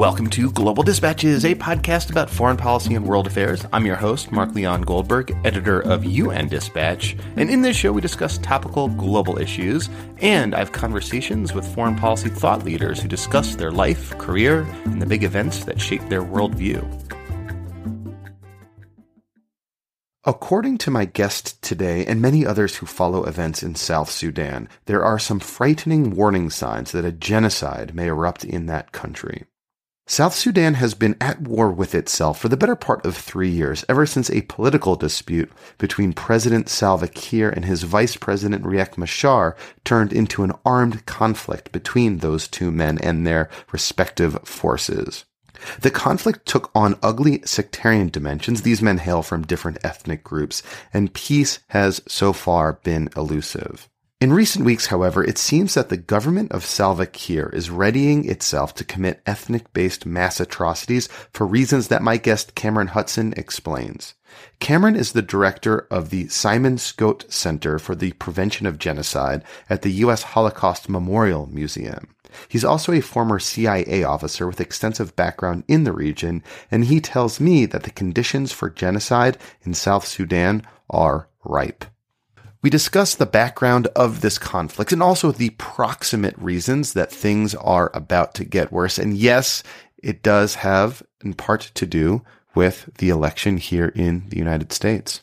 Welcome 0.00 0.30
to 0.30 0.50
Global 0.52 0.82
Dispatches, 0.82 1.44
a 1.44 1.54
podcast 1.54 2.08
about 2.08 2.30
foreign 2.30 2.56
policy 2.56 2.94
and 2.94 3.04
world 3.04 3.26
affairs. 3.26 3.66
I'm 3.70 3.84
your 3.84 3.96
host, 3.96 4.32
Mark 4.32 4.54
Leon 4.54 4.80
Goldberg, 4.80 5.36
editor 5.44 5.80
of 5.80 6.06
UN 6.06 6.48
Dispatch. 6.48 7.14
And 7.36 7.50
in 7.50 7.60
this 7.60 7.76
show, 7.76 7.92
we 7.92 8.00
discuss 8.00 8.38
topical 8.38 8.88
global 8.88 9.36
issues, 9.38 9.90
and 10.22 10.54
I 10.54 10.60
have 10.60 10.72
conversations 10.72 11.52
with 11.52 11.68
foreign 11.74 11.96
policy 11.96 12.30
thought 12.30 12.64
leaders 12.64 12.98
who 12.98 13.08
discuss 13.08 13.56
their 13.56 13.70
life, 13.70 14.16
career, 14.16 14.62
and 14.86 15.02
the 15.02 15.06
big 15.06 15.22
events 15.22 15.66
that 15.66 15.78
shape 15.78 16.08
their 16.08 16.22
worldview. 16.22 16.80
According 20.24 20.78
to 20.78 20.90
my 20.90 21.04
guest 21.04 21.60
today 21.60 22.06
and 22.06 22.22
many 22.22 22.46
others 22.46 22.76
who 22.76 22.86
follow 22.86 23.24
events 23.24 23.62
in 23.62 23.74
South 23.74 24.10
Sudan, 24.10 24.66
there 24.86 25.04
are 25.04 25.18
some 25.18 25.40
frightening 25.40 26.16
warning 26.16 26.48
signs 26.48 26.92
that 26.92 27.04
a 27.04 27.12
genocide 27.12 27.94
may 27.94 28.06
erupt 28.06 28.44
in 28.44 28.64
that 28.64 28.92
country. 28.92 29.44
South 30.10 30.34
Sudan 30.34 30.74
has 30.74 30.94
been 30.94 31.14
at 31.20 31.40
war 31.40 31.70
with 31.70 31.94
itself 31.94 32.40
for 32.40 32.48
the 32.48 32.56
better 32.56 32.74
part 32.74 33.06
of 33.06 33.16
three 33.16 33.48
years, 33.48 33.84
ever 33.88 34.06
since 34.06 34.28
a 34.28 34.42
political 34.42 34.96
dispute 34.96 35.52
between 35.78 36.12
President 36.12 36.68
Salva 36.68 37.06
Kiir 37.06 37.48
and 37.48 37.64
his 37.64 37.84
Vice 37.84 38.16
President 38.16 38.64
Riek 38.64 38.98
Machar 38.98 39.56
turned 39.84 40.12
into 40.12 40.42
an 40.42 40.50
armed 40.66 41.06
conflict 41.06 41.70
between 41.70 42.18
those 42.18 42.48
two 42.48 42.72
men 42.72 42.98
and 42.98 43.24
their 43.24 43.48
respective 43.70 44.36
forces. 44.42 45.26
The 45.80 45.92
conflict 45.92 46.44
took 46.44 46.72
on 46.74 46.98
ugly 47.04 47.42
sectarian 47.44 48.08
dimensions. 48.08 48.62
These 48.62 48.82
men 48.82 48.98
hail 48.98 49.22
from 49.22 49.46
different 49.46 49.78
ethnic 49.84 50.24
groups, 50.24 50.64
and 50.92 51.14
peace 51.14 51.60
has 51.68 52.02
so 52.08 52.32
far 52.32 52.80
been 52.82 53.10
elusive. 53.16 53.88
In 54.20 54.34
recent 54.34 54.66
weeks, 54.66 54.88
however, 54.88 55.24
it 55.24 55.38
seems 55.38 55.72
that 55.72 55.88
the 55.88 55.96
government 55.96 56.52
of 56.52 56.62
Salva 56.62 57.06
Kiir 57.06 57.48
is 57.54 57.70
readying 57.70 58.28
itself 58.28 58.74
to 58.74 58.84
commit 58.84 59.22
ethnic-based 59.24 60.04
mass 60.04 60.40
atrocities 60.40 61.08
for 61.32 61.46
reasons 61.46 61.88
that 61.88 62.02
my 62.02 62.18
guest 62.18 62.54
Cameron 62.54 62.88
Hudson 62.88 63.32
explains. 63.38 64.12
Cameron 64.58 64.94
is 64.94 65.12
the 65.12 65.22
director 65.22 65.86
of 65.90 66.10
the 66.10 66.28
Simon 66.28 66.76
Skjodt 66.76 67.32
Center 67.32 67.78
for 67.78 67.94
the 67.94 68.12
Prevention 68.12 68.66
of 68.66 68.78
Genocide 68.78 69.42
at 69.70 69.80
the 69.80 69.92
U.S. 70.04 70.22
Holocaust 70.22 70.90
Memorial 70.90 71.46
Museum. 71.46 72.14
He's 72.46 72.64
also 72.64 72.92
a 72.92 73.00
former 73.00 73.38
CIA 73.38 74.04
officer 74.04 74.46
with 74.46 74.60
extensive 74.60 75.16
background 75.16 75.64
in 75.66 75.84
the 75.84 75.94
region, 75.94 76.44
and 76.70 76.84
he 76.84 77.00
tells 77.00 77.40
me 77.40 77.64
that 77.64 77.84
the 77.84 77.90
conditions 77.90 78.52
for 78.52 78.68
genocide 78.68 79.38
in 79.62 79.72
South 79.72 80.06
Sudan 80.06 80.62
are 80.90 81.30
ripe. 81.42 81.86
We 82.62 82.68
discuss 82.68 83.14
the 83.14 83.26
background 83.26 83.86
of 83.96 84.20
this 84.20 84.38
conflict 84.38 84.92
and 84.92 85.02
also 85.02 85.32
the 85.32 85.50
proximate 85.50 86.36
reasons 86.36 86.92
that 86.92 87.10
things 87.10 87.54
are 87.54 87.90
about 87.94 88.34
to 88.34 88.44
get 88.44 88.70
worse. 88.70 88.98
And 88.98 89.16
yes, 89.16 89.62
it 90.02 90.22
does 90.22 90.56
have 90.56 91.02
in 91.24 91.34
part 91.34 91.70
to 91.74 91.86
do 91.86 92.22
with 92.54 92.90
the 92.98 93.08
election 93.08 93.56
here 93.56 93.88
in 93.94 94.28
the 94.28 94.36
United 94.36 94.72
States 94.72 95.22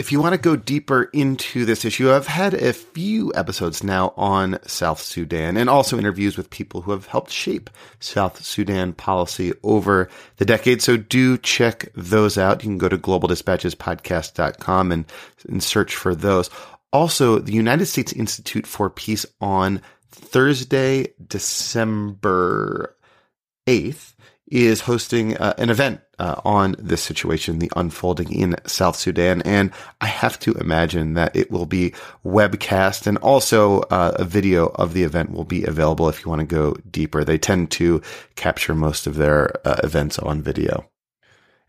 if 0.00 0.10
you 0.10 0.18
want 0.18 0.32
to 0.32 0.40
go 0.40 0.56
deeper 0.56 1.10
into 1.12 1.66
this 1.66 1.84
issue, 1.84 2.10
I've 2.10 2.26
had 2.26 2.54
a 2.54 2.72
few 2.72 3.34
episodes 3.34 3.84
now 3.84 4.14
on 4.16 4.58
South 4.66 4.98
Sudan 4.98 5.58
and 5.58 5.68
also 5.68 5.98
interviews 5.98 6.38
with 6.38 6.48
people 6.48 6.80
who 6.80 6.92
have 6.92 7.04
helped 7.04 7.30
shape 7.30 7.68
South 7.98 8.42
Sudan 8.42 8.94
policy 8.94 9.52
over 9.62 10.08
the 10.38 10.46
decade. 10.46 10.80
So 10.80 10.96
do 10.96 11.36
check 11.36 11.90
those 11.94 12.38
out. 12.38 12.64
You 12.64 12.70
can 12.70 12.78
go 12.78 12.88
to 12.88 12.96
globaldispatchespodcast.com 12.96 14.90
and, 14.90 15.04
and 15.46 15.62
search 15.62 15.94
for 15.94 16.14
those. 16.14 16.48
Also, 16.94 17.38
the 17.38 17.52
United 17.52 17.84
States 17.84 18.14
Institute 18.14 18.66
for 18.66 18.88
Peace 18.88 19.26
on 19.38 19.82
Thursday, 20.10 21.08
December 21.28 22.96
8th 23.66 24.09
is 24.50 24.82
hosting 24.82 25.36
uh, 25.36 25.54
an 25.58 25.70
event 25.70 26.00
uh, 26.18 26.40
on 26.44 26.74
this 26.78 27.02
situation, 27.02 27.60
the 27.60 27.70
unfolding 27.76 28.32
in 28.32 28.56
South 28.66 28.96
Sudan. 28.96 29.42
And 29.42 29.70
I 30.00 30.06
have 30.06 30.40
to 30.40 30.52
imagine 30.54 31.14
that 31.14 31.36
it 31.36 31.50
will 31.50 31.66
be 31.66 31.94
webcast 32.24 33.06
and 33.06 33.18
also 33.18 33.80
uh, 33.82 34.12
a 34.16 34.24
video 34.24 34.66
of 34.74 34.92
the 34.92 35.04
event 35.04 35.30
will 35.30 35.44
be 35.44 35.64
available 35.64 36.08
if 36.08 36.24
you 36.24 36.28
want 36.28 36.40
to 36.40 36.46
go 36.46 36.74
deeper. 36.90 37.22
They 37.24 37.38
tend 37.38 37.70
to 37.72 38.02
capture 38.34 38.74
most 38.74 39.06
of 39.06 39.14
their 39.14 39.52
uh, 39.66 39.80
events 39.84 40.18
on 40.18 40.42
video. 40.42 40.90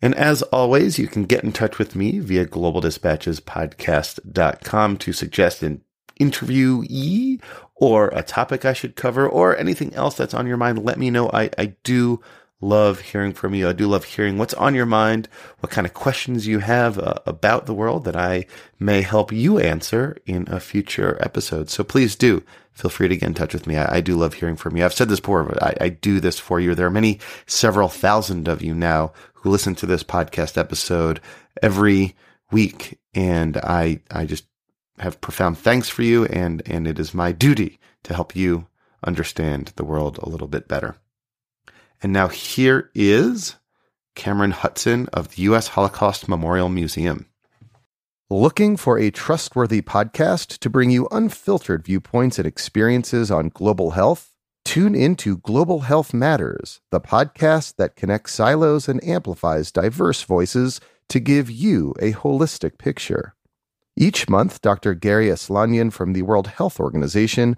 And 0.02 0.16
as 0.16 0.42
always, 0.44 0.98
you 0.98 1.08
can 1.08 1.26
get 1.26 1.44
in 1.44 1.52
touch 1.52 1.78
with 1.78 1.96
me 1.96 2.18
via 2.18 2.48
globaldispatchespodcast.com 2.48 4.98
to 4.98 5.14
suggest 5.14 5.62
an 5.62 5.82
interviewee 6.20 7.40
or 7.76 8.08
a 8.10 8.24
topic 8.24 8.66
I 8.66 8.74
should 8.74 8.96
cover 8.96 9.28
or 9.28 9.56
anything 9.58 9.94
else 9.94 10.16
that's 10.16 10.34
on 10.34 10.48
your 10.48 10.58
mind. 10.58 10.84
Let 10.84 11.00
me 11.00 11.10
know. 11.10 11.30
I, 11.32 11.50
I 11.58 11.76
do 11.84 12.22
love 12.62 13.00
hearing 13.00 13.34
from 13.34 13.54
you. 13.54 13.68
I 13.68 13.74
do 13.74 13.88
love 13.88 14.06
hearing 14.06 14.38
what's 14.38 14.54
on 14.54 14.76
your 14.76 14.86
mind, 14.86 15.28
what 15.60 15.72
kind 15.72 15.86
of 15.88 15.94
questions 15.94 16.48
you 16.48 16.60
have 16.60 16.98
uh, 17.00 17.16
about 17.26 17.66
the 17.66 17.74
world 17.74 18.06
that 18.06 18.16
I 18.16 18.46
may 18.80 19.02
help 19.02 19.32
you 19.32 19.60
answer 19.60 20.18
in 20.26 20.48
a 20.48 20.60
future 20.60 21.18
episode. 21.20 21.70
So 21.70 21.84
please 21.84 22.16
do 22.16 22.44
feel 22.72 22.90
free 22.90 23.08
to 23.08 23.18
get 23.18 23.28
in 23.28 23.34
touch 23.34 23.54
with 23.54 23.68
me. 23.68 23.78
I, 23.78 23.98
I 23.98 24.02
do 24.02 24.16
love 24.16 24.36
hearing 24.36 24.56
from 24.56 24.78
you. 24.78 24.86
I've 24.86 24.94
said 24.94 25.10
this 25.10 25.20
before, 25.20 25.44
but 25.44 25.62
I, 25.62 25.76
I 25.82 25.90
do 25.90 26.20
this 26.20 26.40
for 26.40 26.60
you. 26.60 26.74
There 26.74 26.88
are 26.88 26.92
many, 26.92 27.20
several 27.46 27.90
thousand 27.90 28.48
of 28.48 28.62
you 28.62 28.74
now 28.74 29.12
who 29.34 29.50
listen 29.50 29.76
to 29.76 29.86
this 29.86 30.04
podcast 30.04 30.58
episode 30.58 31.20
every 31.62 32.16
week. 32.52 33.00
And 33.14 33.58
I, 33.58 34.02
I 34.10 34.26
just 34.26 34.46
have 35.00 35.20
profound 35.20 35.58
thanks 35.58 35.90
for 35.90 36.04
you. 36.04 36.26
And, 36.26 36.62
and 36.66 36.88
it 36.88 37.00
is 37.00 37.14
my 37.14 37.32
duty 37.32 37.80
to 38.04 38.14
help 38.14 38.36
you 38.36 38.68
understand 39.04 39.74
the 39.76 39.86
world 39.86 40.20
a 40.20 40.30
little 40.30 40.48
bit 40.48 40.68
better. 40.68 40.96
And 42.02 42.12
now 42.12 42.30
here 42.30 42.90
is 42.96 43.58
Cameron 44.16 44.52
Hudson 44.52 45.08
of 45.14 45.36
the 45.36 45.44
U.S. 45.44 45.70
Holocaust 45.70 46.28
Memorial 46.28 46.68
Museum. 46.68 47.28
Looking 48.28 48.76
for 48.76 48.98
a 48.98 49.12
trustworthy 49.12 49.82
podcast 49.82 50.58
to 50.60 50.70
bring 50.70 50.90
you 50.90 51.08
unfiltered 51.12 51.86
viewpoints 51.86 52.40
and 52.40 52.48
experiences 52.48 53.30
on 53.30 53.50
global 53.50 53.92
health? 53.92 54.30
Tune 54.66 54.96
into 54.96 55.38
Global 55.38 55.82
Health 55.82 56.14
Matters, 56.14 56.82
the 56.92 57.02
podcast 57.02 57.76
that 57.76 57.96
connects 57.96 58.34
silos 58.34 58.88
and 58.88 59.04
amplifies 59.04 59.72
diverse 59.72 60.24
voices 60.24 60.80
to 61.10 61.20
give 61.20 61.52
you 61.52 61.94
a 62.00 62.14
holistic 62.14 62.78
picture. 62.78 63.36
Each 63.96 64.30
month, 64.30 64.62
Dr. 64.62 64.94
Garry 64.96 65.28
Aslanyan 65.28 65.92
from 65.92 66.14
the 66.14 66.22
World 66.22 66.48
Health 66.48 66.80
Organization 66.80 67.58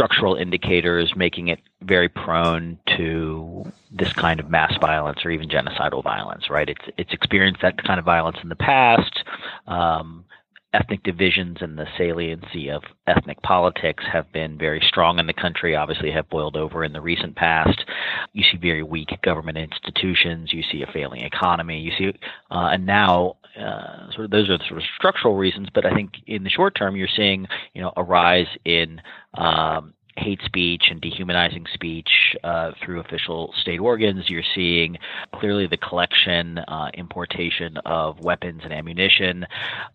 structural 0.00 0.34
indicators 0.34 1.12
making 1.14 1.48
it 1.48 1.60
very 1.82 2.08
prone 2.08 2.78
to 2.96 3.70
this 3.90 4.10
kind 4.14 4.40
of 4.40 4.48
mass 4.48 4.72
violence 4.80 5.18
or 5.26 5.30
even 5.30 5.46
genocidal 5.46 6.02
violence, 6.02 6.48
right? 6.48 6.70
It's 6.70 6.84
it's 6.96 7.12
experienced 7.12 7.60
that 7.60 7.84
kind 7.84 7.98
of 7.98 8.06
violence 8.06 8.38
in 8.42 8.48
the 8.48 8.56
past. 8.56 9.22
Um, 9.66 10.24
ethnic 10.72 11.02
divisions 11.02 11.58
and 11.60 11.76
the 11.76 11.86
saliency 11.98 12.70
of 12.70 12.82
ethnic 13.06 13.42
politics 13.42 14.04
have 14.10 14.32
been 14.32 14.56
very 14.56 14.80
strong 14.86 15.18
in 15.18 15.26
the 15.26 15.34
country, 15.34 15.76
obviously 15.76 16.10
have 16.10 16.30
boiled 16.30 16.56
over 16.56 16.82
in 16.82 16.94
the 16.94 17.00
recent 17.00 17.36
past. 17.36 17.84
You 18.32 18.44
see 18.50 18.56
very 18.56 18.82
weak 18.82 19.10
government 19.22 19.58
institutions, 19.58 20.52
you 20.52 20.62
see 20.70 20.82
a 20.82 20.92
failing 20.92 21.22
economy, 21.22 21.80
you 21.80 21.92
see, 21.98 22.18
uh, 22.50 22.70
and 22.72 22.86
now 22.86 23.36
uh, 23.58 24.10
sort 24.12 24.26
of 24.26 24.30
those 24.30 24.48
are 24.48 24.58
sort 24.68 24.80
of 24.80 24.84
structural 24.96 25.36
reasons. 25.36 25.68
But 25.74 25.84
I 25.84 25.94
think 25.94 26.12
in 26.26 26.44
the 26.44 26.50
short 26.50 26.74
term, 26.74 26.96
you're 26.96 27.08
seeing 27.16 27.46
you 27.74 27.82
know 27.82 27.92
a 27.96 28.02
rise 28.02 28.46
in 28.64 29.00
um, 29.34 29.94
hate 30.16 30.40
speech 30.44 30.84
and 30.90 31.00
dehumanizing 31.00 31.66
speech 31.72 32.08
uh, 32.44 32.72
through 32.84 33.00
official 33.00 33.52
state 33.60 33.78
organs. 33.78 34.28
You're 34.28 34.42
seeing 34.54 34.98
clearly 35.34 35.66
the 35.66 35.76
collection, 35.76 36.58
uh, 36.58 36.90
importation 36.94 37.76
of 37.84 38.20
weapons 38.20 38.62
and 38.64 38.72
ammunition. 38.72 39.46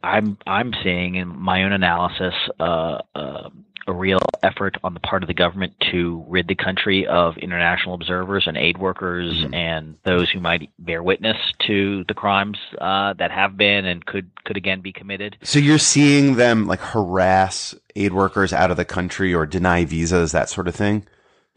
I'm 0.03 0.38
I'm 0.47 0.73
seeing 0.83 1.15
in 1.15 1.27
my 1.27 1.63
own 1.63 1.73
analysis 1.73 2.33
uh, 2.59 3.00
uh 3.13 3.50
a 3.88 3.94
real 3.94 4.19
effort 4.41 4.77
on 4.83 4.94
the 4.94 5.00
part 5.00 5.23
of 5.23 5.27
the 5.27 5.33
government 5.33 5.73
to 5.91 6.25
rid 6.27 6.47
the 6.47 6.56
country 6.56 7.06
of 7.06 7.38
international 7.38 7.94
observers 7.94 8.47
and 8.47 8.57
aid 8.57 8.77
workers 8.77 9.33
mm-hmm. 9.33 9.53
and 9.53 9.95
those 10.03 10.29
who 10.29 10.39
might 10.39 10.69
bear 10.79 11.03
witness 11.03 11.38
to 11.59 12.03
the 12.07 12.13
crimes 12.13 12.57
uh, 12.81 13.13
that 13.13 13.31
have 13.31 13.57
been 13.57 13.85
and 13.85 14.06
could 14.06 14.29
could 14.44 14.57
again 14.57 14.81
be 14.81 14.91
committed. 14.91 15.38
So 15.44 15.59
you're 15.59 15.77
seeing 15.77 16.35
them 16.35 16.67
like 16.67 16.79
harass 16.79 17.75
aid 17.95 18.13
workers 18.13 18.53
out 18.53 18.71
of 18.71 18.77
the 18.77 18.86
country 18.86 19.33
or 19.33 19.45
deny 19.45 19.86
visas, 19.86 20.31
that 20.31 20.50
sort 20.50 20.68
of 20.68 20.75
thing. 20.75 21.06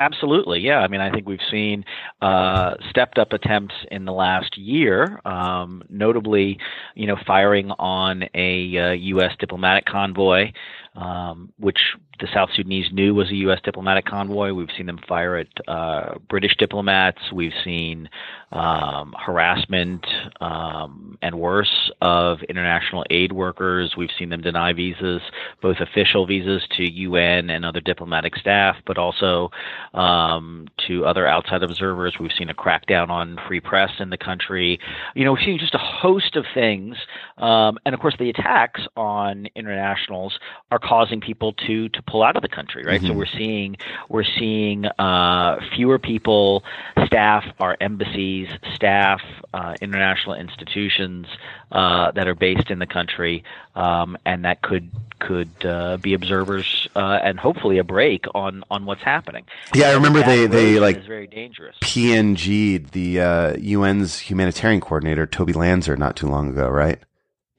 Absolutely, 0.00 0.60
yeah. 0.60 0.78
I 0.78 0.86
mean, 0.86 1.00
I 1.00 1.10
think 1.10 1.26
we've 1.26 1.40
seen 1.50 1.84
uh, 2.22 2.74
stepped 2.88 3.18
up 3.18 3.32
attempts 3.32 3.74
in 3.90 4.04
the 4.04 4.12
last 4.12 4.56
year, 4.56 5.20
um, 5.24 5.82
notably, 5.88 6.58
you 6.94 7.08
know, 7.08 7.16
firing 7.26 7.72
on 7.72 8.24
a 8.32 8.78
uh, 8.78 8.92
U.S. 8.92 9.32
diplomatic 9.40 9.86
convoy 9.86 10.52
um, 10.98 11.52
which 11.58 11.78
the 12.18 12.26
South 12.34 12.48
Sudanese 12.56 12.90
knew 12.92 13.14
was 13.14 13.30
a 13.30 13.34
U.S. 13.36 13.60
diplomatic 13.62 14.04
convoy. 14.04 14.52
We've 14.52 14.68
seen 14.76 14.86
them 14.86 14.98
fire 15.08 15.36
at 15.36 15.46
uh, 15.68 16.14
British 16.28 16.56
diplomats. 16.56 17.20
We've 17.32 17.52
seen 17.64 18.08
um, 18.50 19.14
harassment 19.16 20.04
um, 20.40 21.16
and 21.22 21.38
worse 21.38 21.92
of 22.00 22.42
international 22.48 23.04
aid 23.10 23.30
workers. 23.30 23.94
We've 23.96 24.10
seen 24.18 24.30
them 24.30 24.40
deny 24.40 24.72
visas, 24.72 25.22
both 25.62 25.76
official 25.78 26.26
visas 26.26 26.66
to 26.76 26.90
UN 26.90 27.50
and 27.50 27.64
other 27.64 27.80
diplomatic 27.80 28.34
staff, 28.34 28.76
but 28.84 28.98
also 28.98 29.50
um, 29.94 30.68
to 30.86 31.04
other 31.04 31.26
outside 31.26 31.62
observers. 31.62 32.16
We've 32.20 32.32
seen 32.36 32.50
a 32.50 32.54
crackdown 32.54 33.08
on 33.08 33.38
free 33.46 33.60
press 33.60 33.90
in 33.98 34.10
the 34.10 34.18
country. 34.18 34.78
You 35.14 35.24
know, 35.24 35.32
we've 35.32 35.44
seen 35.44 35.58
just 35.58 35.74
a 35.74 35.78
host 35.78 36.36
of 36.36 36.44
things. 36.54 36.96
Um, 37.38 37.78
and 37.84 37.94
of 37.94 38.00
course, 38.00 38.16
the 38.18 38.30
attacks 38.30 38.80
on 38.96 39.48
internationals 39.54 40.38
are 40.70 40.78
causing 40.78 41.20
people 41.20 41.52
to 41.66 41.88
to 41.88 42.02
pull 42.02 42.22
out 42.22 42.36
of 42.36 42.42
the 42.42 42.48
country, 42.48 42.84
right? 42.84 43.00
Mm-hmm. 43.00 43.08
So 43.08 43.14
we're 43.14 43.26
seeing 43.26 43.76
we're 44.08 44.24
seeing 44.24 44.86
uh, 44.86 45.60
fewer 45.74 45.98
people 45.98 46.64
staff 47.06 47.44
our 47.60 47.76
embassies, 47.80 48.48
staff 48.74 49.20
uh, 49.54 49.74
international 49.80 50.34
institutions 50.34 51.26
uh, 51.72 52.10
that 52.12 52.26
are 52.26 52.34
based 52.34 52.70
in 52.70 52.78
the 52.78 52.86
country, 52.86 53.44
um, 53.74 54.16
and 54.24 54.44
that 54.44 54.62
could 54.62 54.90
could 55.18 55.50
uh, 55.64 55.96
be 55.96 56.14
observers 56.14 56.88
uh, 56.94 57.18
and 57.22 57.38
hopefully 57.40 57.78
a 57.78 57.84
break 57.84 58.26
on 58.34 58.64
on 58.70 58.84
what's 58.84 59.02
happening. 59.02 59.44
Yeah, 59.74 59.90
I 59.90 59.94
remember 59.94 60.22
they 60.22 60.46
they 60.46 60.80
like 60.80 61.04
very 61.04 61.26
dangerous. 61.26 61.76
PNG 61.82 62.90
the 62.90 63.20
UN's 63.74 64.16
uh, 64.16 64.22
humanitarian 64.24 64.80
coordinator 64.80 65.26
Toby 65.26 65.52
Lanzer 65.52 65.96
not 65.96 66.16
too 66.16 66.28
long 66.28 66.48
ago, 66.50 66.68
right? 66.68 66.98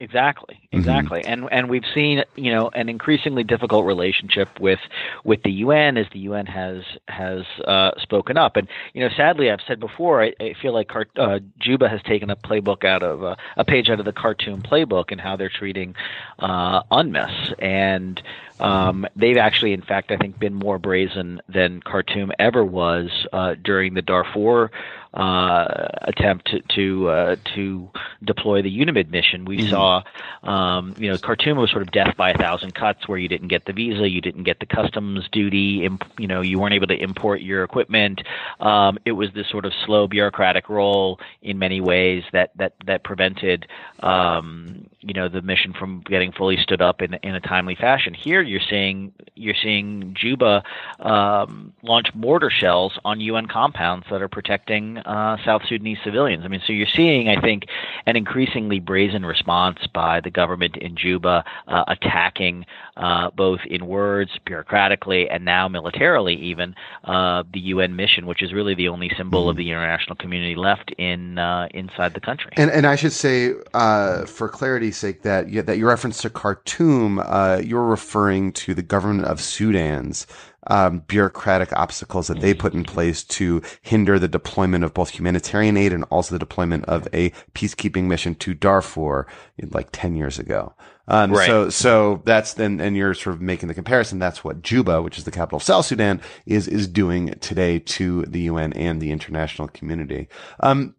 Exactly, 0.02 0.58
exactly, 0.72 1.20
mm-hmm. 1.20 1.30
and 1.30 1.52
and 1.52 1.68
we've 1.68 1.84
seen 1.94 2.24
you 2.34 2.50
know 2.50 2.70
an 2.70 2.88
increasingly 2.88 3.44
difficult 3.44 3.84
relationship 3.84 4.48
with 4.58 4.78
with 5.24 5.42
the 5.42 5.52
UN 5.52 5.98
as 5.98 6.06
the 6.14 6.20
UN 6.20 6.46
has 6.46 6.84
has 7.08 7.44
uh, 7.66 7.90
spoken 8.00 8.38
up, 8.38 8.56
and 8.56 8.66
you 8.94 9.02
know 9.02 9.10
sadly 9.14 9.50
I've 9.50 9.60
said 9.68 9.78
before 9.78 10.22
I, 10.22 10.32
I 10.40 10.54
feel 10.62 10.72
like 10.72 10.88
Car- 10.88 11.06
uh, 11.16 11.40
Juba 11.58 11.86
has 11.90 12.00
taken 12.02 12.30
a 12.30 12.36
playbook 12.36 12.82
out 12.82 13.02
of 13.02 13.22
uh, 13.22 13.36
a 13.58 13.64
page 13.66 13.90
out 13.90 13.98
of 13.98 14.06
the 14.06 14.12
Khartoum 14.14 14.62
playbook 14.62 15.12
and 15.12 15.20
how 15.20 15.36
they're 15.36 15.50
treating 15.50 15.94
uh, 16.38 16.82
UNMISS, 16.90 17.52
and 17.58 18.22
um, 18.60 19.06
they've 19.16 19.36
actually 19.36 19.72
in 19.72 19.82
fact 19.82 20.10
I 20.10 20.16
think 20.16 20.38
been 20.38 20.54
more 20.54 20.78
brazen 20.78 21.40
than 21.48 21.80
Khartoum 21.80 22.32
ever 22.38 22.64
was 22.64 23.10
uh, 23.32 23.54
during 23.62 23.94
the 23.94 24.02
Darfur 24.02 24.70
uh, 25.12 25.88
attempt 26.02 26.46
to 26.50 26.60
to, 26.74 27.08
uh, 27.08 27.36
to 27.54 27.90
deploy 28.22 28.62
the 28.62 28.70
UNAMID 28.70 29.10
mission. 29.10 29.44
We 29.44 29.58
mm-hmm. 29.58 29.70
saw, 29.70 30.02
um, 30.44 30.94
you 30.98 31.10
know, 31.10 31.18
Khartoum 31.18 31.58
was 31.58 31.70
sort 31.70 31.82
of 31.82 31.90
death 31.90 32.16
by 32.16 32.30
a 32.30 32.38
thousand 32.38 32.74
cuts, 32.74 33.08
where 33.08 33.18
you 33.18 33.28
didn't 33.28 33.48
get 33.48 33.64
the 33.64 33.72
visa, 33.72 34.08
you 34.08 34.20
didn't 34.20 34.44
get 34.44 34.60
the 34.60 34.66
customs 34.66 35.28
duty, 35.32 35.84
imp- 35.84 36.12
you 36.18 36.28
know, 36.28 36.42
you 36.42 36.60
weren't 36.60 36.74
able 36.74 36.86
to 36.86 36.94
import 36.94 37.40
your 37.40 37.64
equipment. 37.64 38.22
Um, 38.60 38.98
it 39.04 39.12
was 39.12 39.32
this 39.34 39.48
sort 39.48 39.64
of 39.64 39.72
slow 39.84 40.06
bureaucratic 40.06 40.68
role 40.68 41.18
in 41.42 41.58
many 41.58 41.80
ways 41.80 42.22
that 42.32 42.56
that 42.56 42.74
that 42.86 43.02
prevented, 43.02 43.66
um, 44.00 44.86
you 45.00 45.14
know, 45.14 45.28
the 45.28 45.42
mission 45.42 45.72
from 45.72 46.02
getting 46.02 46.30
fully 46.30 46.56
stood 46.56 46.80
up 46.80 47.02
in 47.02 47.14
in 47.14 47.34
a 47.34 47.40
timely 47.40 47.74
fashion. 47.74 48.14
Here, 48.14 48.42
you're 48.50 48.60
seeing 48.68 49.12
you're 49.36 49.54
seeing 49.62 50.14
Juba 50.18 50.62
um, 50.98 51.72
launch 51.82 52.08
mortar 52.14 52.50
shells 52.50 52.98
on 53.04 53.20
UN 53.20 53.46
compounds 53.46 54.06
that 54.10 54.20
are 54.20 54.28
protecting 54.28 54.98
uh, 54.98 55.36
South 55.44 55.62
Sudanese 55.68 55.98
civilians. 56.04 56.44
I 56.44 56.48
mean, 56.48 56.60
so 56.66 56.72
you're 56.72 56.88
seeing, 56.94 57.28
I 57.28 57.40
think, 57.40 57.64
an 58.06 58.16
increasingly 58.16 58.80
brazen 58.80 59.24
response 59.24 59.78
by 59.94 60.20
the 60.20 60.30
government 60.30 60.76
in 60.76 60.96
Juba 60.96 61.44
uh, 61.68 61.84
attacking 61.86 62.66
uh, 62.96 63.30
both 63.30 63.60
in 63.70 63.86
words, 63.86 64.32
bureaucratically, 64.46 65.26
and 65.30 65.44
now 65.44 65.68
militarily, 65.68 66.34
even 66.34 66.74
uh, 67.04 67.44
the 67.52 67.60
UN 67.60 67.96
mission, 67.96 68.26
which 68.26 68.42
is 68.42 68.52
really 68.52 68.74
the 68.74 68.88
only 68.88 69.10
symbol 69.16 69.42
mm-hmm. 69.42 69.50
of 69.50 69.56
the 69.56 69.70
international 69.70 70.16
community 70.16 70.56
left 70.56 70.90
in 70.98 71.38
uh, 71.38 71.68
inside 71.72 72.14
the 72.14 72.20
country. 72.20 72.50
And, 72.56 72.70
and 72.70 72.86
I 72.86 72.96
should 72.96 73.12
say, 73.12 73.54
uh, 73.74 74.26
for 74.26 74.48
clarity's 74.48 74.96
sake, 74.96 75.22
that 75.22 75.50
that 75.66 75.78
your 75.78 75.88
reference 75.88 76.20
to 76.22 76.30
Khartoum, 76.30 77.22
you're 77.64 77.84
referring 77.84 78.39
to 78.52 78.74
the 78.74 78.82
government 78.82 79.26
of 79.26 79.40
Sudan's 79.40 80.26
um, 80.66 81.00
bureaucratic 81.00 81.72
obstacles 81.72 82.28
that 82.28 82.40
they 82.40 82.54
put 82.54 82.74
in 82.74 82.84
place 82.84 83.24
to 83.24 83.62
hinder 83.82 84.18
the 84.18 84.28
deployment 84.28 84.84
of 84.84 84.94
both 84.94 85.10
humanitarian 85.10 85.76
aid 85.76 85.92
and 85.92 86.04
also 86.04 86.34
the 86.34 86.38
deployment 86.38 86.84
of 86.84 87.08
a 87.12 87.30
peacekeeping 87.54 88.04
mission 88.04 88.34
to 88.36 88.54
Darfur 88.54 89.26
like 89.70 89.88
10 89.92 90.16
years 90.16 90.38
ago. 90.38 90.74
Um, 91.08 91.32
right. 91.32 91.46
so, 91.46 91.70
so 91.70 92.22
that's 92.24 92.54
then, 92.54 92.80
and 92.80 92.96
you're 92.96 93.14
sort 93.14 93.34
of 93.34 93.42
making 93.42 93.68
the 93.68 93.74
comparison. 93.74 94.18
That's 94.18 94.44
what 94.44 94.62
Juba, 94.62 95.02
which 95.02 95.18
is 95.18 95.24
the 95.24 95.30
capital 95.30 95.56
of 95.56 95.62
South 95.62 95.86
Sudan, 95.86 96.20
is, 96.46 96.68
is 96.68 96.86
doing 96.86 97.34
today 97.40 97.78
to 97.80 98.22
the 98.26 98.42
UN 98.42 98.72
and 98.74 99.00
the 99.00 99.10
international 99.10 99.68
community. 99.68 100.28
Um, 100.60 100.94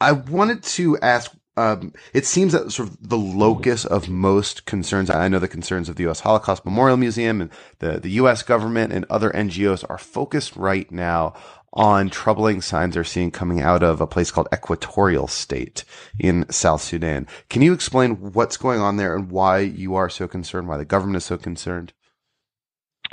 I 0.00 0.12
wanted 0.12 0.62
to 0.62 0.98
ask 0.98 1.32
um, 1.56 1.92
it 2.12 2.26
seems 2.26 2.52
that 2.52 2.72
sort 2.72 2.88
of 2.88 3.08
the 3.08 3.18
locus 3.18 3.84
of 3.84 4.08
most 4.08 4.66
concerns, 4.66 5.08
I 5.10 5.28
know 5.28 5.38
the 5.38 5.48
concerns 5.48 5.88
of 5.88 5.96
the 5.96 6.02
U.S. 6.04 6.20
Holocaust 6.20 6.64
Memorial 6.64 6.96
Museum 6.96 7.40
and 7.40 7.50
the, 7.78 8.00
the 8.00 8.10
U.S. 8.10 8.42
government 8.42 8.92
and 8.92 9.04
other 9.08 9.30
NGOs 9.30 9.84
are 9.88 9.98
focused 9.98 10.56
right 10.56 10.90
now 10.90 11.34
on 11.74 12.08
troubling 12.08 12.60
signs 12.60 12.94
they're 12.94 13.04
seeing 13.04 13.30
coming 13.30 13.60
out 13.60 13.82
of 13.82 14.00
a 14.00 14.06
place 14.06 14.30
called 14.30 14.48
Equatorial 14.54 15.26
State 15.26 15.84
in 16.18 16.46
South 16.50 16.80
Sudan. 16.80 17.26
Can 17.48 17.62
you 17.62 17.72
explain 17.72 18.32
what's 18.32 18.56
going 18.56 18.80
on 18.80 18.96
there 18.96 19.14
and 19.14 19.30
why 19.30 19.58
you 19.58 19.94
are 19.96 20.08
so 20.08 20.28
concerned, 20.28 20.68
why 20.68 20.76
the 20.76 20.84
government 20.84 21.16
is 21.16 21.24
so 21.24 21.36
concerned? 21.36 21.92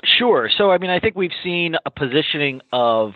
Sure. 0.04 0.50
So, 0.58 0.72
I 0.72 0.78
mean, 0.78 0.90
I 0.90 1.00
think 1.00 1.16
we've 1.16 1.32
seen 1.44 1.76
a 1.86 1.92
positioning 1.92 2.62
of 2.72 3.14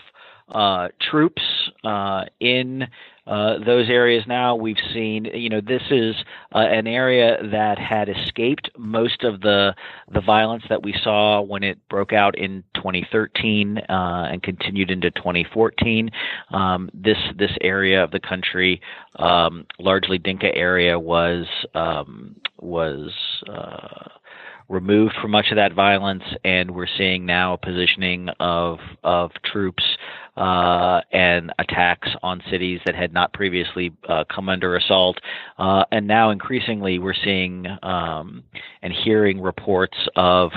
uh, 0.50 0.90
troops 1.12 1.42
uh, 1.86 2.26
in 2.40 2.88
uh, 3.28 3.58
those 3.66 3.90
areas 3.90 4.24
now. 4.28 4.56
We've 4.56 4.78
seen 4.94 5.26
you 5.26 5.50
know 5.50 5.62
this 5.62 5.82
is 5.90 6.16
uh, 6.54 6.60
an 6.60 6.88
area 6.88 7.38
that 7.52 7.80
had 7.80 8.10
escaped 8.10 8.70
most 8.78 9.24
of 9.24 9.42
the 9.42 9.74
the 10.12 10.22
violence 10.22 10.64
that 10.70 10.84
we 10.84 10.94
saw 11.04 11.42
when 11.42 11.64
it 11.64 11.78
broke 11.90 12.14
out 12.14 12.38
in 12.38 12.64
2013 12.76 13.78
uh, 13.78 13.84
and 14.32 14.44
continued 14.44 14.92
into 14.92 15.10
2014 15.12 16.12
um, 16.52 16.90
this 16.94 17.18
this 17.38 17.52
area 17.62 18.04
of 18.04 18.12
the 18.12 18.20
country 18.20 18.80
um, 19.16 19.66
largely 19.80 20.18
Dinka 20.20 20.54
area 20.56 21.00
was 21.00 21.48
um, 21.74 22.36
was 22.60 23.12
uh, 23.50 24.10
removed 24.68 25.14
from 25.22 25.32
much 25.32 25.48
of 25.52 25.58
that 25.58 25.74
violence, 25.74 26.24
and 26.44 26.72
we're 26.72 26.88
seeing 26.98 27.26
now 27.26 27.54
a 27.54 27.58
positioning 27.58 28.30
of 28.40 28.80
of 29.04 29.32
troops 29.44 29.84
uh, 30.38 31.02
and 31.12 31.54
attacks 31.60 32.10
on 32.22 32.42
cities 32.50 32.80
that 32.86 32.96
had 32.96 33.14
not 33.14 33.32
previously 33.34 33.92
uh, 34.10 34.24
come 34.34 34.50
under 34.50 34.76
assault. 34.76 35.18
Uh, 35.58 35.84
and 35.92 36.08
now, 36.08 36.30
increasingly, 36.30 37.00
we're 37.00 37.14
seeing 37.14 37.66
um, 37.84 38.44
and 38.82 38.92
hearing 38.92 39.42
reports 39.42 39.98
of 40.16 40.52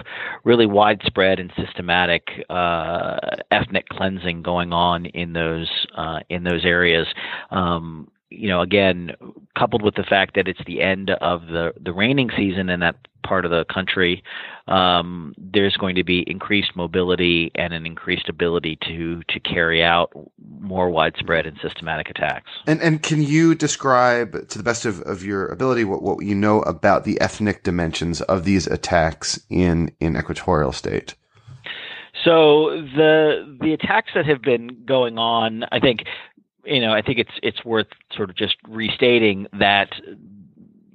really 0.45 0.67
widespread 0.67 1.39
and 1.39 1.53
systematic 1.57 2.27
uh, 2.51 3.19
ethnic 3.51 3.89
cleansing 3.89 4.43
going 4.43 4.73
on 4.73 5.07
in 5.07 5.33
those 5.33 5.69
uh, 5.97 6.21
in 6.29 6.43
those 6.43 6.65
areas. 6.65 7.07
Um, 7.51 8.09
you 8.31 8.49
know, 8.49 8.61
again, 8.61 9.13
coupled 9.57 9.83
with 9.83 9.95
the 9.95 10.03
fact 10.03 10.35
that 10.35 10.49
it's 10.49 10.61
the 10.67 10.83
end 10.83 11.11
of 11.11 11.47
the 11.47 11.73
the 11.81 11.93
raining 11.93 12.31
season 12.37 12.69
in 12.69 12.81
that 12.81 12.97
part 13.25 13.45
of 13.45 13.51
the 13.51 13.65
country, 13.65 14.23
um, 14.69 15.35
there's 15.37 15.77
going 15.77 15.95
to 15.97 16.05
be 16.05 16.25
increased 16.31 16.75
mobility 16.77 17.51
and 17.55 17.73
an 17.73 17.87
increased 17.87 18.29
ability 18.29 18.79
to 18.87 19.23
to 19.29 19.41
carry 19.41 19.83
out 19.83 20.13
more 20.61 20.91
widespread 20.91 21.47
and 21.47 21.59
systematic 21.63 22.11
attacks. 22.11 22.51
And 22.67 22.81
and 22.83 23.03
can 23.03 23.23
you 23.23 23.55
describe, 23.55 24.49
to 24.49 24.59
the 24.59 24.65
best 24.65 24.85
of, 24.85 25.01
of 25.03 25.25
your 25.25 25.47
ability, 25.47 25.85
what, 25.85 26.03
what 26.03 26.25
you 26.25 26.35
know 26.35 26.61
about 26.63 27.05
the 27.05 27.21
ethnic 27.21 27.63
dimensions 27.63 28.21
of 28.23 28.45
these 28.45 28.67
attacks 28.67 29.41
in 29.49 29.91
in 30.01 30.17
Equatorial 30.17 30.73
State? 30.73 31.15
So 32.25 32.83
the 32.97 33.57
the 33.61 33.73
attacks 33.73 34.11
that 34.15 34.27
have 34.27 34.43
been 34.43 34.85
going 34.85 35.19
on, 35.19 35.65
I 35.71 35.79
think 35.79 36.05
you 36.69 36.81
know, 36.81 36.93
I 36.93 37.03
think 37.03 37.19
it's 37.19 37.33
it's 37.43 37.65
worth 37.65 37.89
sort 38.15 38.31
of 38.31 38.37
just 38.37 38.57
restating 38.69 39.47
that 39.59 39.91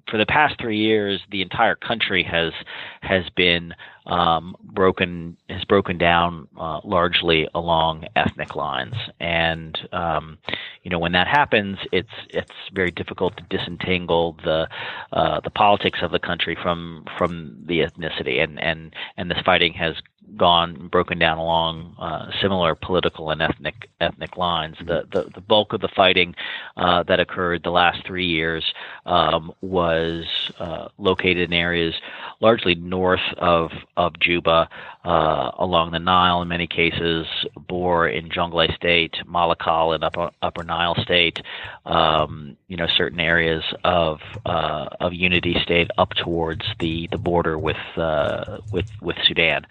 for 0.09 0.17
the 0.17 0.25
past 0.25 0.55
three 0.59 0.77
years, 0.77 1.21
the 1.31 1.41
entire 1.41 1.75
country 1.75 2.23
has 2.23 2.53
has 3.01 3.23
been 3.35 3.73
um, 4.05 4.55
broken 4.61 5.37
has 5.49 5.63
broken 5.65 5.97
down 5.97 6.47
uh, 6.59 6.81
largely 6.83 7.47
along 7.55 8.05
ethnic 8.15 8.55
lines, 8.55 8.95
and 9.19 9.77
um, 9.91 10.37
you 10.83 10.91
know 10.91 10.99
when 10.99 11.13
that 11.13 11.27
happens, 11.27 11.77
it's 11.91 12.13
it's 12.29 12.51
very 12.73 12.91
difficult 12.91 13.35
to 13.37 13.57
disentangle 13.57 14.37
the 14.43 14.67
uh, 15.13 15.39
the 15.41 15.49
politics 15.49 15.99
of 16.03 16.11
the 16.11 16.19
country 16.19 16.55
from 16.61 17.05
from 17.17 17.57
the 17.65 17.79
ethnicity, 17.79 18.43
and 18.43 18.61
and 18.61 18.93
and 19.17 19.31
this 19.31 19.39
fighting 19.45 19.73
has 19.73 19.95
gone 20.37 20.87
broken 20.87 21.19
down 21.19 21.37
along 21.37 21.95
uh, 21.99 22.31
similar 22.41 22.75
political 22.75 23.29
and 23.29 23.41
ethnic 23.41 23.89
ethnic 24.01 24.37
lines. 24.37 24.77
The 24.79 25.07
the, 25.11 25.29
the 25.33 25.41
bulk 25.41 25.73
of 25.73 25.81
the 25.81 25.89
fighting 25.95 26.35
uh, 26.77 27.03
that 27.03 27.19
occurred 27.19 27.63
the 27.63 27.71
last 27.71 28.05
three 28.05 28.27
years 28.27 28.63
um, 29.05 29.51
was 29.61 30.25
uh, 30.59 30.89
located 30.97 31.51
in 31.51 31.53
areas 31.53 31.93
largely 32.39 32.75
north 32.75 33.21
of 33.37 33.71
of 33.97 34.19
Juba, 34.19 34.69
uh, 35.05 35.51
along 35.57 35.91
the 35.91 35.99
Nile 35.99 36.41
in 36.41 36.47
many 36.47 36.67
cases, 36.67 37.25
Bor 37.55 38.07
in 38.07 38.29
Jonglei 38.29 38.75
State, 38.75 39.15
Malakal 39.25 39.95
in 39.95 40.03
Upper 40.03 40.29
Upper 40.41 40.63
Nile 40.63 40.95
State. 41.01 41.41
Um, 41.85 42.57
you 42.67 42.77
know 42.77 42.87
certain 42.97 43.19
areas 43.19 43.63
of 43.83 44.19
uh, 44.45 44.87
of 44.99 45.13
Unity 45.13 45.55
State 45.63 45.89
up 45.97 46.09
towards 46.11 46.65
the 46.79 47.07
the 47.11 47.17
border 47.17 47.57
with 47.57 47.77
uh, 47.97 48.59
with 48.71 48.87
with 49.01 49.15
Sudan. 49.27 49.65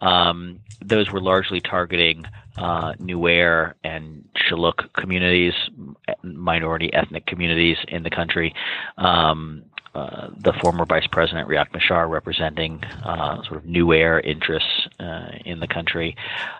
Um, 0.00 0.60
those 0.84 1.10
were 1.10 1.20
largely 1.20 1.60
targeting 1.60 2.26
uh, 2.56 2.94
Nuer 2.94 3.74
and 3.84 4.28
Shilluk 4.36 4.92
communities, 4.94 5.54
minority 6.22 6.92
ethnic 6.92 7.26
communities 7.26 7.78
in 7.88 8.02
the 8.02 8.10
country. 8.10 8.54
Um, 8.98 9.64
uh, 9.96 10.28
the 10.36 10.52
former 10.60 10.84
Vice 10.84 11.06
President 11.06 11.48
Riek 11.48 11.72
Machar 11.72 12.06
representing 12.06 12.84
uh, 13.02 13.42
sort 13.44 13.56
of 13.56 13.64
Nuer 13.64 14.22
interests 14.22 14.88
uh, 15.00 15.30
in 15.46 15.58
the 15.58 15.66
country. 15.66 16.14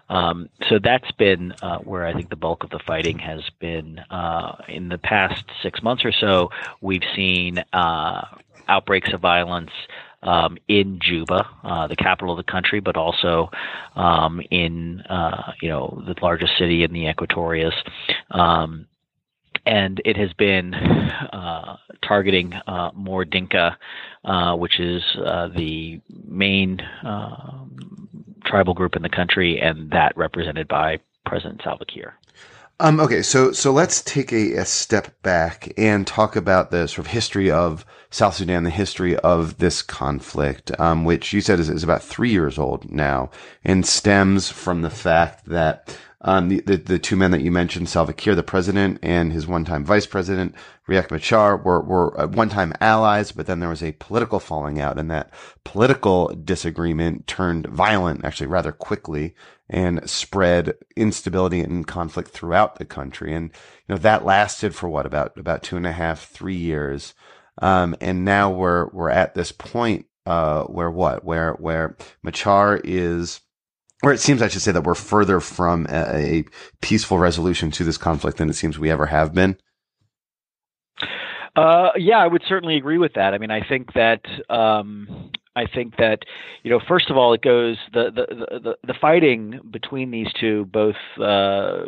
Um, 0.09 0.49
so 0.71 0.78
that's 0.83 1.11
been 1.12 1.52
uh, 1.61 1.81
where 1.81 2.07
I 2.07 2.14
think 2.14 2.31
the 2.31 2.37
bulk 2.37 2.64
of 2.64 2.71
the 2.71 2.78
fighting 2.78 3.19
has 3.19 3.43
been. 3.59 3.99
Uh, 4.11 4.57
in 4.69 4.88
the 4.88 4.97
past 4.97 5.45
six 5.62 5.83
months 5.83 6.02
or 6.02 6.12
so, 6.12 6.50
we've 6.81 7.05
seen 7.14 7.62
outbreaks 8.69 9.12
of 9.12 9.21
violence 9.21 9.71
um, 10.23 10.58
in 10.68 10.99
Juba, 11.00 11.46
uh, 11.62 11.87
the 11.87 11.96
capital 11.96 12.32
of 12.32 12.44
the 12.44 12.50
country, 12.50 12.80
but 12.80 12.96
also 12.96 13.50
um, 13.94 14.40
in 14.50 15.00
uh, 15.02 15.52
you 15.61 15.68
know 15.68 16.02
the 16.06 16.14
largest 16.23 16.52
city 16.58 16.82
in 16.82 16.92
the 16.92 17.06
Equatorias. 17.06 17.75
Um, 18.30 18.87
and 19.64 20.00
it 20.04 20.16
has 20.16 20.32
been 20.35 20.75
uh, 20.75 21.76
targeting 22.06 22.52
uh, 22.66 22.90
more 22.94 23.25
Dinka, 23.25 23.76
uh, 24.25 24.54
which 24.54 24.78
is 24.78 25.02
uh, 25.25 25.49
the 25.49 26.00
main 26.25 26.80
um, 27.02 27.76
tribal 28.44 28.75
group 28.75 28.94
in 28.94 29.02
the 29.02 29.08
country, 29.08 29.61
and 29.61 29.90
that 29.90 30.16
represented 30.16 30.68
by 30.68 31.00
President 31.25 31.61
Salva 31.64 31.85
Kiir. 31.85 32.14
Um, 32.78 33.00
okay, 33.00 33.23
so 33.23 33.52
so 33.52 33.73
let's 33.73 34.02
take 34.02 34.33
a, 34.35 34.52
a, 34.56 34.66
step 34.66 35.23
back 35.23 35.73
and 35.78 36.06
talk 36.06 36.37
about 36.37 36.71
the 36.71 36.87
sort 36.87 37.06
of 37.06 37.12
history 37.12 37.50
of 37.50 37.87
South 38.11 38.35
Sudan, 38.35 38.64
the 38.64 38.71
history 38.71 39.16
of 39.16 39.56
this 39.56 39.80
conflict, 39.80 40.78
um, 40.78 41.06
which 41.06 41.33
you 41.33 41.40
said 41.40 41.59
is, 41.59 41.71
is, 41.71 41.83
about 41.83 42.02
three 42.02 42.30
years 42.30 42.59
old 42.59 42.92
now, 42.92 43.30
and 43.64 43.87
stems 43.87 44.50
from 44.50 44.83
the 44.83 44.90
fact 44.90 45.47
that 45.47 45.97
um, 46.21 46.50
the, 46.50 46.61
the, 46.61 46.76
the 46.76 46.99
two 46.99 47.16
men 47.16 47.30
that 47.30 47.40
you 47.40 47.50
mentioned, 47.50 47.88
Salva 47.88 48.12
Kiir, 48.12 48.35
the 48.35 48.42
president, 48.42 48.99
and 49.02 49.33
his 49.33 49.47
one-time 49.47 49.83
vice 49.83 50.06
president, 50.06 50.54
Riek 50.87 51.11
Machar, 51.11 51.56
were 51.56 51.80
were 51.80 52.21
uh, 52.21 52.26
one-time 52.26 52.75
allies, 52.83 53.33
but 53.33 53.47
then 53.47 53.61
there 53.61 53.71
was 53.71 53.83
a 53.83 53.92
political 53.92 54.38
falling 54.38 54.78
out, 54.83 54.99
and 54.99 55.11
that 55.11 55.30
political 55.64 56.28
disagreement 56.28 57.26
turned 57.26 57.66
violent, 57.68 58.23
actually 58.23 58.49
rather 58.49 58.73
quickly 58.73 59.35
and 59.68 60.08
spread 60.08 60.75
instability 60.96 61.61
and 61.61 61.87
conflict 61.87 62.30
throughout 62.30 62.76
the 62.76 62.85
country. 62.85 63.35
And, 63.35 63.50
you 63.88 63.94
know, 63.94 63.99
that 63.99 64.25
lasted 64.25 64.75
for 64.75 64.88
what, 64.88 65.06
about, 65.06 65.37
about 65.37 65.62
two 65.62 65.76
and 65.76 65.87
a 65.87 65.92
half, 65.92 66.28
three 66.28 66.56
years. 66.56 67.14
Um, 67.61 67.96
and 68.00 68.25
now 68.25 68.50
we're, 68.50 68.88
we're 68.90 69.11
at 69.11 69.35
this 69.35 69.50
point, 69.50 70.06
uh, 70.25 70.64
where 70.64 70.90
what, 70.90 71.25
where, 71.25 71.54
where 71.54 71.96
Machar 72.23 72.80
is, 72.85 73.40
or 74.02 74.12
it 74.12 74.20
seems 74.20 74.42
I 74.42 74.49
should 74.49 74.62
say 74.62 74.73
that 74.73 74.85
we're 74.85 74.94
further 74.94 75.40
from 75.40 75.87
a, 75.88 76.38
a 76.38 76.44
peaceful 76.80 77.18
resolution 77.18 77.70
to 77.73 77.85
this 77.85 77.96
conflict 77.96 78.38
than 78.38 78.50
it 78.50 78.54
seems 78.54 78.78
we 78.78 78.90
ever 78.90 79.06
have 79.06 79.32
been. 79.35 79.56
Uh, 81.56 81.88
yeah, 81.96 82.18
I 82.18 82.26
would 82.26 82.42
certainly 82.46 82.76
agree 82.76 82.99
with 82.99 83.14
that. 83.14 83.32
I 83.32 83.38
mean, 83.38 83.50
I 83.50 83.66
think 83.66 83.94
that 83.94 84.20
um, 84.50 85.30
I 85.56 85.66
think 85.66 85.96
that, 85.96 86.20
you 86.62 86.70
know, 86.70 86.80
first 86.86 87.10
of 87.10 87.16
all, 87.16 87.32
it 87.32 87.42
goes 87.42 87.76
the 87.92 88.10
the 88.14 88.60
the, 88.60 88.76
the 88.86 88.94
fighting 89.00 89.58
between 89.70 90.10
these 90.10 90.28
two, 90.38 90.66
both 90.66 90.96
uh, 91.20 91.86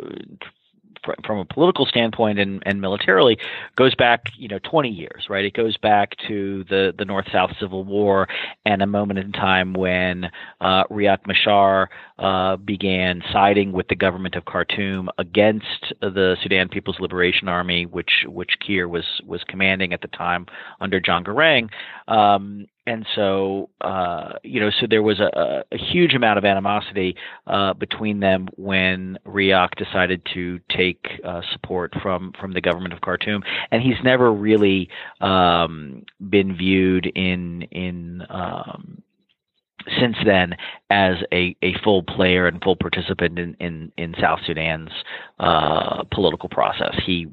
from 1.25 1.39
a 1.39 1.45
political 1.45 1.85
standpoint 1.85 2.39
and, 2.39 2.61
and 2.65 2.81
militarily 2.81 3.37
goes 3.75 3.95
back, 3.95 4.25
you 4.37 4.47
know, 4.47 4.59
20 4.69 4.89
years, 4.89 5.27
right? 5.29 5.45
It 5.45 5.53
goes 5.53 5.77
back 5.77 6.15
to 6.27 6.63
the, 6.69 6.93
the 6.97 7.05
North-South 7.05 7.51
Civil 7.59 7.83
War 7.83 8.27
and 8.65 8.81
a 8.81 8.87
moment 8.87 9.19
in 9.19 9.31
time 9.31 9.73
when 9.73 10.25
uh, 10.61 10.83
Riek 10.85 11.25
Machar 11.25 11.89
uh, 12.17 12.57
began 12.57 13.21
siding 13.31 13.71
with 13.71 13.87
the 13.87 13.95
government 13.95 14.35
of 14.35 14.45
Khartoum 14.45 15.09
against 15.17 15.93
the 16.01 16.35
Sudan 16.41 16.69
People's 16.69 16.99
Liberation 16.99 17.47
Army, 17.47 17.85
which 17.85 18.25
which 18.27 18.51
Kiir 18.65 18.87
was 18.87 19.05
was 19.25 19.41
commanding 19.47 19.93
at 19.93 20.01
the 20.01 20.07
time 20.09 20.45
under 20.81 20.99
John 20.99 21.23
Garang. 21.23 21.69
Um, 22.07 22.67
and 22.89 23.05
so 23.15 23.69
uh, 23.81 24.33
you 24.43 24.59
know, 24.59 24.71
so 24.79 24.87
there 24.89 25.03
was 25.03 25.19
a, 25.19 25.63
a 25.71 25.77
huge 25.77 26.15
amount 26.15 26.39
of 26.39 26.45
animosity 26.45 27.15
uh, 27.45 27.73
between 27.73 28.19
them 28.19 28.47
when 28.57 29.17
Riek 29.27 29.75
decided 29.75 30.25
to 30.33 30.59
take 30.75 31.05
uh, 31.23 31.41
support 31.51 31.93
from 32.01 32.33
from 32.41 32.53
the 32.53 32.61
government 32.61 32.93
of 32.93 33.01
Khartoum, 33.01 33.43
and 33.71 33.83
he's 33.83 34.03
never 34.03 34.33
really 34.33 34.89
um, 35.21 36.03
been 36.31 36.57
viewed 36.57 37.05
in 37.05 37.61
in 37.71 38.23
um, 38.27 39.03
since 39.99 40.15
then 40.25 40.55
as 40.89 41.15
a, 41.31 41.55
a 41.61 41.73
full 41.83 42.03
player 42.03 42.47
and 42.47 42.61
full 42.61 42.75
participant 42.75 43.39
in, 43.39 43.55
in, 43.59 43.91
in 43.97 44.15
South 44.19 44.39
Sudan's 44.45 44.89
uh, 45.39 46.03
political 46.11 46.49
process. 46.49 46.95
He 47.05 47.27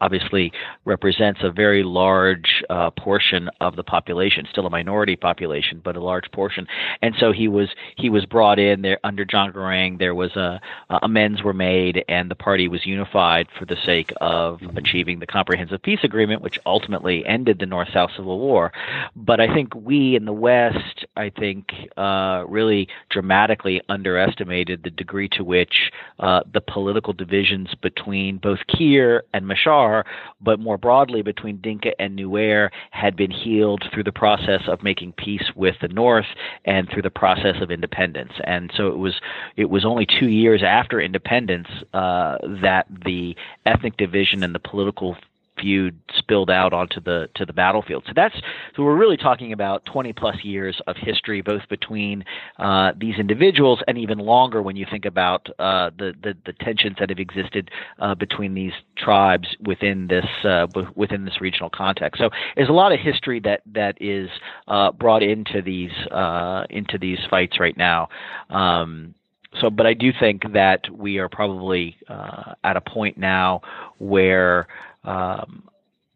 obviously 0.00 0.52
represents 0.84 1.40
a 1.42 1.50
very 1.50 1.82
large 1.82 2.62
uh, 2.70 2.90
portion 2.90 3.50
of 3.60 3.76
the 3.76 3.82
population, 3.82 4.46
still 4.50 4.66
a 4.66 4.70
minority 4.70 5.16
population, 5.16 5.80
but 5.84 5.96
a 5.96 6.00
large 6.02 6.30
portion. 6.32 6.66
And 7.02 7.14
so 7.18 7.32
he 7.32 7.48
was 7.48 7.68
he 7.96 8.08
was 8.08 8.24
brought 8.26 8.58
in 8.58 8.82
there 8.82 8.98
under 9.04 9.24
John 9.24 9.52
Garang. 9.52 9.98
There 9.98 10.14
was 10.14 10.34
a 10.36 10.60
uh, 10.88 10.98
amends 11.02 11.42
were 11.42 11.52
made, 11.52 12.04
and 12.08 12.30
the 12.30 12.34
party 12.34 12.68
was 12.68 12.86
unified 12.86 13.48
for 13.58 13.64
the 13.64 13.76
sake 13.84 14.12
of 14.20 14.60
achieving 14.76 15.18
the 15.18 15.26
comprehensive 15.26 15.82
peace 15.82 16.00
agreement, 16.02 16.42
which 16.42 16.58
ultimately 16.66 17.24
ended 17.26 17.58
the 17.58 17.66
North-South 17.66 18.10
Civil 18.16 18.38
War. 18.38 18.72
But 19.16 19.40
I 19.40 19.52
think 19.52 19.74
we 19.74 20.16
in 20.16 20.24
the 20.24 20.32
West, 20.32 21.04
I 21.16 21.30
think, 21.30 21.66
uh, 21.96 22.44
really 22.48 22.88
dramatically 23.10 23.80
underestimated 23.88 24.82
the 24.82 24.90
degree 24.90 25.28
to 25.30 25.44
which 25.44 25.90
uh, 26.18 26.40
the 26.52 26.60
political 26.60 27.12
divisions 27.12 27.68
between 27.82 28.38
both 28.38 28.58
Kiir 28.68 29.22
and 29.34 29.46
Machar, 29.50 30.06
but 30.40 30.58
more 30.58 30.78
broadly 30.78 31.22
between 31.22 31.58
Dinka 31.58 32.00
and 32.00 32.18
Nuer, 32.18 32.70
had 32.90 33.16
been 33.16 33.30
healed 33.30 33.82
through 33.92 34.04
the 34.04 34.12
process 34.12 34.62
of 34.66 34.82
making 34.82 35.12
peace 35.12 35.50
with 35.54 35.76
the 35.82 35.88
North 35.88 36.30
and 36.64 36.88
through 36.88 37.02
the 37.02 37.10
process 37.10 37.56
of 37.60 37.70
independence. 37.70 38.32
And 38.44 38.72
so 38.74 38.88
it 38.88 38.96
was 38.96 39.20
it 39.56 39.68
was 39.68 39.84
only 39.84 40.06
two 40.06 40.28
years 40.28 40.62
after 40.62 41.00
independence 41.00 41.68
uh, 41.92 42.38
that 42.62 42.86
the 43.04 43.36
ethnic 43.66 43.96
division 43.96 44.42
and 44.42 44.54
the 44.54 44.60
political 44.60 45.16
feud 45.60 45.98
spilled 46.16 46.50
out 46.50 46.72
onto 46.72 47.00
the 47.00 47.28
to 47.34 47.44
the 47.44 47.52
battlefield. 47.52 48.04
So 48.06 48.12
that's 48.14 48.34
so 48.76 48.82
we're 48.82 48.96
really 48.96 49.16
talking 49.16 49.52
about 49.52 49.84
20 49.86 50.12
plus 50.12 50.36
years 50.42 50.80
of 50.86 50.96
history, 50.96 51.40
both 51.42 51.62
between 51.68 52.24
uh, 52.58 52.92
these 52.96 53.16
individuals 53.18 53.80
and 53.86 53.98
even 53.98 54.18
longer 54.18 54.62
when 54.62 54.76
you 54.76 54.86
think 54.90 55.04
about 55.04 55.48
uh, 55.58 55.90
the, 55.98 56.14
the, 56.22 56.34
the 56.46 56.52
tensions 56.52 56.96
that 56.98 57.10
have 57.10 57.18
existed 57.18 57.70
uh, 57.98 58.14
between 58.14 58.54
these 58.54 58.72
tribes 58.96 59.48
within 59.64 60.06
this 60.08 60.26
uh, 60.44 60.66
within 60.94 61.24
this 61.24 61.40
regional 61.40 61.70
context. 61.70 62.20
So 62.20 62.30
there's 62.56 62.68
a 62.68 62.72
lot 62.72 62.92
of 62.92 63.00
history 63.00 63.40
that 63.40 63.62
that 63.72 63.96
is 64.00 64.28
uh, 64.68 64.92
brought 64.92 65.22
into 65.22 65.62
these 65.62 65.92
uh, 66.10 66.64
into 66.70 66.98
these 66.98 67.18
fights 67.28 67.58
right 67.60 67.76
now. 67.76 68.08
Um, 68.48 69.14
so, 69.60 69.68
but 69.68 69.84
I 69.84 69.94
do 69.94 70.12
think 70.18 70.52
that 70.52 70.82
we 70.92 71.18
are 71.18 71.28
probably 71.28 71.96
at 72.62 72.76
a 72.76 72.80
point 72.80 73.18
now 73.18 73.62
where 73.98 74.68
um, 75.04 75.70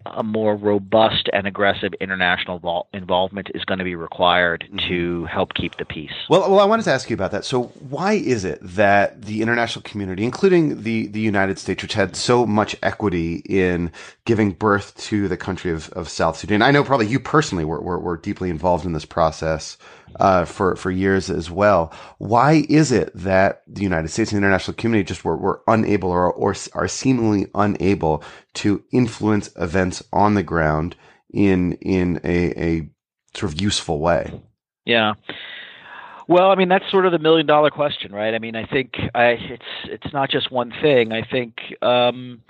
a 0.07 0.23
more 0.23 0.55
robust 0.55 1.31
and 1.33 1.47
aggressive 1.47 1.93
international 2.01 2.59
vol- 2.59 2.89
involvement 2.93 3.51
is 3.55 3.65
going 3.65 3.79
to 3.79 3.85
be 3.85 3.95
required 3.95 4.65
mm-hmm. 4.67 4.89
to 4.89 5.25
help 5.27 5.55
keep 5.55 5.77
the 5.79 5.85
peace. 5.85 6.13
Well, 6.29 6.51
well, 6.51 6.61
I 6.61 6.65
wanted 6.65 6.85
to 6.85 6.93
ask 6.93 7.09
you 7.09 7.15
about 7.15 7.31
that. 7.31 7.45
So, 7.45 7.65
why 7.89 8.15
is 8.15 8.45
it 8.45 8.59
that 8.63 9.23
the 9.23 9.41
international 9.41 9.83
community, 9.83 10.25
including 10.25 10.83
the 10.83 11.07
the 11.07 11.21
United 11.21 11.59
States, 11.59 11.83
which 11.83 11.95
had 11.95 12.17
so 12.17 12.45
much 12.45 12.77
equity 12.83 13.37
in 13.47 13.91
giving 14.25 14.51
birth 14.53 14.95
to 14.97 15.29
the 15.29 15.37
country 15.37 15.71
of, 15.71 15.89
of 15.91 16.09
South 16.09 16.37
Sudan, 16.37 16.63
I 16.63 16.71
know 16.71 16.85
probably 16.85 17.07
you 17.07 17.21
personally 17.21 17.65
were, 17.65 17.81
were, 17.81 17.99
were 17.99 18.17
deeply 18.17 18.51
involved 18.51 18.85
in 18.85 18.93
this 18.93 19.05
process 19.05 19.79
uh, 20.21 20.45
for 20.45 20.77
for 20.77 20.91
years 20.91 21.31
as 21.31 21.51
well. 21.51 21.93
Why 22.19 22.65
is 22.69 22.93
it 22.93 23.11
that 23.15 23.63
the 23.67 23.83
United 23.83 24.09
States 24.09 24.33
and 24.33 24.43
the 24.43 24.47
international 24.47 24.75
community 24.77 25.07
just 25.07 25.25
were, 25.25 25.37
were 25.37 25.63
unable 25.67 26.11
or, 26.11 26.33
or 26.33 26.55
are 26.75 26.89
seemingly 26.89 27.47
unable 27.55 28.23
to 28.55 28.83
influence 28.93 29.51
events 29.57 30.03
on 30.13 30.35
the 30.35 30.43
ground 30.43 30.97
in 31.33 31.73
in 31.75 32.21
a, 32.25 32.63
a 32.63 32.91
sort 33.35 33.53
of 33.53 33.61
useful 33.61 33.99
way? 34.01 34.41
Yeah. 34.85 35.15
Well, 36.27 36.51
I 36.51 36.55
mean 36.55 36.69
that's 36.69 36.91
sort 36.91 37.07
of 37.07 37.13
the 37.13 37.19
million 37.19 37.47
dollar 37.47 37.71
question, 37.71 38.13
right? 38.13 38.35
I 38.35 38.39
mean, 38.39 38.57
I 38.57 38.67
think 38.67 38.95
I, 39.15 39.37
it's 39.39 39.65
it's 39.85 40.13
not 40.13 40.31
just 40.31 40.51
one 40.51 40.73
thing. 40.83 41.13
I 41.13 41.23
think 41.23 41.57
um, 41.83 42.43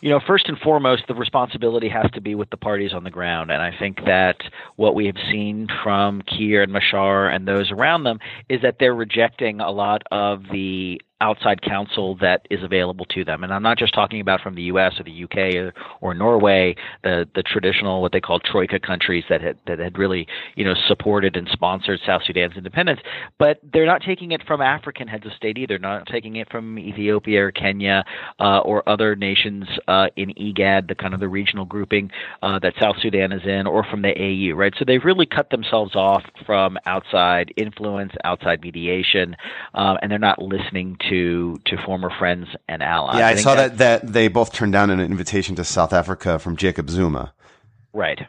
you 0.00 0.10
know, 0.10 0.20
first 0.26 0.48
and 0.48 0.58
foremost, 0.58 1.04
the 1.08 1.14
responsibility 1.14 1.88
has 1.88 2.10
to 2.12 2.20
be 2.20 2.34
with 2.34 2.50
the 2.50 2.56
parties 2.56 2.92
on 2.92 3.04
the 3.04 3.10
ground. 3.10 3.50
And 3.50 3.62
I 3.62 3.76
think 3.78 4.04
that 4.06 4.36
what 4.76 4.94
we 4.94 5.06
have 5.06 5.16
seen 5.30 5.68
from 5.82 6.22
Kiir 6.22 6.62
and 6.62 6.72
Machar 6.72 7.28
and 7.28 7.46
those 7.46 7.70
around 7.70 8.04
them 8.04 8.18
is 8.48 8.62
that 8.62 8.76
they're 8.80 8.94
rejecting 8.94 9.60
a 9.60 9.70
lot 9.70 10.02
of 10.10 10.44
the 10.50 11.00
outside 11.20 11.62
counsel 11.62 12.16
that 12.16 12.46
is 12.50 12.62
available 12.62 13.04
to 13.06 13.24
them. 13.24 13.44
And 13.44 13.52
I'm 13.52 13.62
not 13.62 13.78
just 13.78 13.94
talking 13.94 14.20
about 14.20 14.40
from 14.40 14.54
the 14.54 14.62
U.S. 14.62 14.94
or 14.98 15.04
the 15.04 15.24
UK 15.24 15.54
or, 15.56 15.74
or 16.00 16.14
Norway, 16.14 16.76
the 17.02 17.28
the 17.34 17.42
traditional 17.42 18.00
what 18.00 18.12
they 18.12 18.20
call 18.20 18.40
troika 18.40 18.78
countries 18.78 19.24
that 19.28 19.40
had 19.40 19.58
that 19.66 19.78
had 19.78 19.98
really 19.98 20.26
you 20.54 20.64
know 20.64 20.74
supported 20.88 21.36
and 21.36 21.48
sponsored 21.52 22.00
South 22.06 22.22
Sudan's 22.26 22.56
independence, 22.56 23.00
but 23.38 23.60
they're 23.72 23.86
not 23.86 24.02
taking 24.02 24.32
it 24.32 24.42
from 24.46 24.60
African 24.60 25.08
heads 25.08 25.26
of 25.26 25.32
state 25.32 25.58
either. 25.58 25.78
Not 25.78 26.06
taking 26.06 26.36
it 26.36 26.50
from 26.50 26.78
Ethiopia 26.78 27.44
or 27.44 27.52
Kenya 27.52 28.04
uh, 28.38 28.58
or 28.60 28.88
other 28.88 29.14
nations 29.14 29.66
uh, 29.88 30.08
in 30.16 30.30
IGAD, 30.30 30.88
the 30.88 30.94
kind 30.94 31.14
of 31.14 31.20
the 31.20 31.28
regional 31.28 31.64
grouping 31.64 32.10
uh, 32.42 32.58
that 32.60 32.74
South 32.80 32.96
Sudan 33.00 33.32
is 33.32 33.42
in, 33.44 33.66
or 33.66 33.84
from 33.84 34.02
the 34.02 34.14
AU, 34.16 34.56
right? 34.56 34.72
So 34.78 34.84
they've 34.86 35.04
really 35.04 35.26
cut 35.26 35.50
themselves 35.50 35.94
off 35.94 36.22
from 36.46 36.78
outside 36.86 37.52
influence, 37.56 38.12
outside 38.24 38.62
mediation, 38.62 39.36
uh, 39.74 39.96
and 40.02 40.10
they're 40.10 40.18
not 40.18 40.40
listening 40.40 40.96
to 41.08 41.09
to 41.10 41.60
to 41.66 41.76
former 41.84 42.10
friends 42.18 42.48
and 42.68 42.82
allies. 42.82 43.18
Yeah, 43.18 43.26
I, 43.26 43.30
I 43.32 43.34
saw 43.34 43.54
that 43.54 43.78
that 43.78 44.12
they 44.12 44.28
both 44.28 44.52
turned 44.52 44.72
down 44.72 44.90
an 44.90 45.00
invitation 45.00 45.54
to 45.56 45.64
South 45.64 45.92
Africa 45.92 46.38
from 46.38 46.56
Jacob 46.56 46.88
Zuma. 46.88 47.34
Right. 47.92 48.20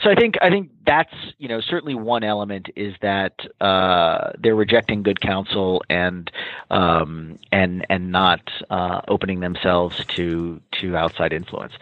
So 0.00 0.10
I 0.10 0.14
think 0.14 0.36
I 0.40 0.50
think 0.50 0.70
that's 0.86 1.12
you 1.38 1.48
know 1.48 1.60
certainly 1.60 1.94
one 1.94 2.24
element 2.24 2.68
is 2.76 2.94
that 3.02 3.34
uh, 3.60 4.32
they're 4.38 4.54
rejecting 4.54 5.02
good 5.02 5.20
counsel 5.20 5.82
and 5.90 6.30
um, 6.70 7.38
and 7.52 7.84
and 7.90 8.12
not 8.12 8.40
uh, 8.70 9.00
opening 9.08 9.40
themselves 9.40 10.04
to 10.16 10.60
to 10.80 10.96
outside 10.96 11.32
influence 11.32 11.72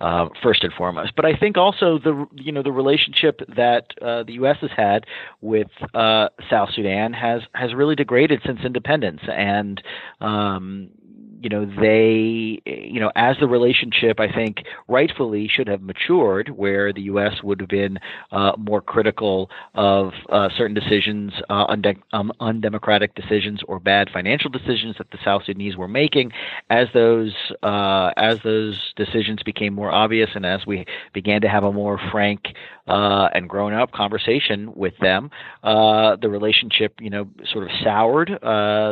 uh, 0.00 0.28
first 0.42 0.64
and 0.64 0.72
foremost. 0.72 1.14
But 1.16 1.26
I 1.26 1.36
think 1.36 1.56
also 1.56 1.98
the 1.98 2.26
you 2.34 2.52
know 2.52 2.62
the 2.62 2.72
relationship 2.72 3.40
that 3.56 3.92
uh, 4.00 4.22
the 4.22 4.34
U.S. 4.34 4.56
has 4.60 4.70
had 4.76 5.06
with 5.40 5.70
uh, 5.94 6.28
South 6.48 6.70
Sudan 6.74 7.12
has 7.12 7.42
has 7.54 7.74
really 7.74 7.94
degraded 7.94 8.40
since 8.44 8.60
independence 8.64 9.20
and 9.28 9.82
um, 10.20 10.88
you 11.40 11.48
know 11.48 11.64
they 11.64 12.60
you 12.64 13.00
know 13.00 13.10
as 13.16 13.36
the 13.40 13.46
relationship 13.46 14.20
I 14.20 14.32
think 14.32 14.58
rightfully 14.88 15.48
should 15.48 15.68
have 15.68 15.82
matured 15.82 16.48
where 16.48 16.92
the 16.92 17.02
U.S. 17.02 17.42
would 17.42 17.60
have 17.60 17.68
been 17.68 17.98
uh, 18.32 18.52
more 18.58 18.80
critical 18.80 19.50
of 19.74 20.12
uh, 20.30 20.48
certain 20.56 20.74
decisions 20.74 21.32
uh, 21.48 21.66
unde- 21.68 22.02
um, 22.12 22.32
undemocratic 22.40 23.14
decisions 23.14 23.60
or 23.68 23.78
bad 23.78 24.08
financial 24.12 24.50
decisions 24.50 24.96
that 24.98 25.10
the 25.10 25.18
South 25.24 25.42
Sudanese 25.44 25.76
were 25.76 25.88
making 25.88 26.32
as 26.70 26.88
those 26.94 27.34
uh, 27.62 28.10
as 28.16 28.38
those 28.44 28.80
decisions 28.96 29.42
became 29.42 29.74
more 29.74 29.90
obvious 29.90 30.30
and 30.34 30.46
as 30.46 30.66
we 30.66 30.84
began 31.12 31.40
to 31.40 31.48
have 31.48 31.64
a 31.64 31.72
more 31.72 32.00
frank 32.10 32.46
uh, 32.86 33.28
and 33.34 33.48
grown 33.48 33.72
up 33.72 33.92
conversation 33.92 34.72
with 34.74 34.94
them 35.00 35.30
uh, 35.64 36.16
the 36.16 36.28
relationship 36.28 36.94
you 37.00 37.10
know 37.10 37.28
sort 37.52 37.64
of 37.64 37.70
soured 37.82 38.30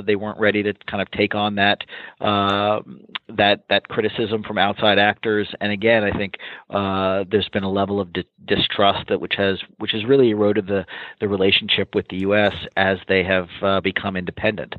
they 0.07 0.17
weren't 0.17 0.39
ready 0.39 0.63
to 0.63 0.75
kind 0.87 1.01
of 1.03 1.11
take 1.11 1.35
on 1.35 1.55
that 1.57 1.79
uh, 2.21 2.81
that 3.29 3.65
that 3.69 3.89
criticism 3.89 4.43
from 4.43 4.59
outside 4.59 4.99
actors. 4.99 5.49
And 5.61 5.73
again, 5.73 6.05
I 6.05 6.17
think 6.17 6.35
uh, 6.71 7.25
there's 7.31 7.49
been 7.49 7.63
a 7.63 7.71
level 7.71 8.01
of 8.01 8.13
di- 8.13 8.25
distrust 8.45 9.09
that 9.09 9.21
which 9.21 9.35
has 9.37 9.61
which 9.79 9.93
has 9.93 10.05
really 10.05 10.31
eroded 10.31 10.67
the 10.67 10.87
the 11.21 11.29
relationship 11.29 11.95
with 11.95 12.07
the 12.09 12.19
U.S. 12.19 12.55
as 12.77 12.99
they 13.09 13.25
have 13.25 13.49
uh, 13.63 13.81
become 13.81 14.17
independent. 14.17 14.75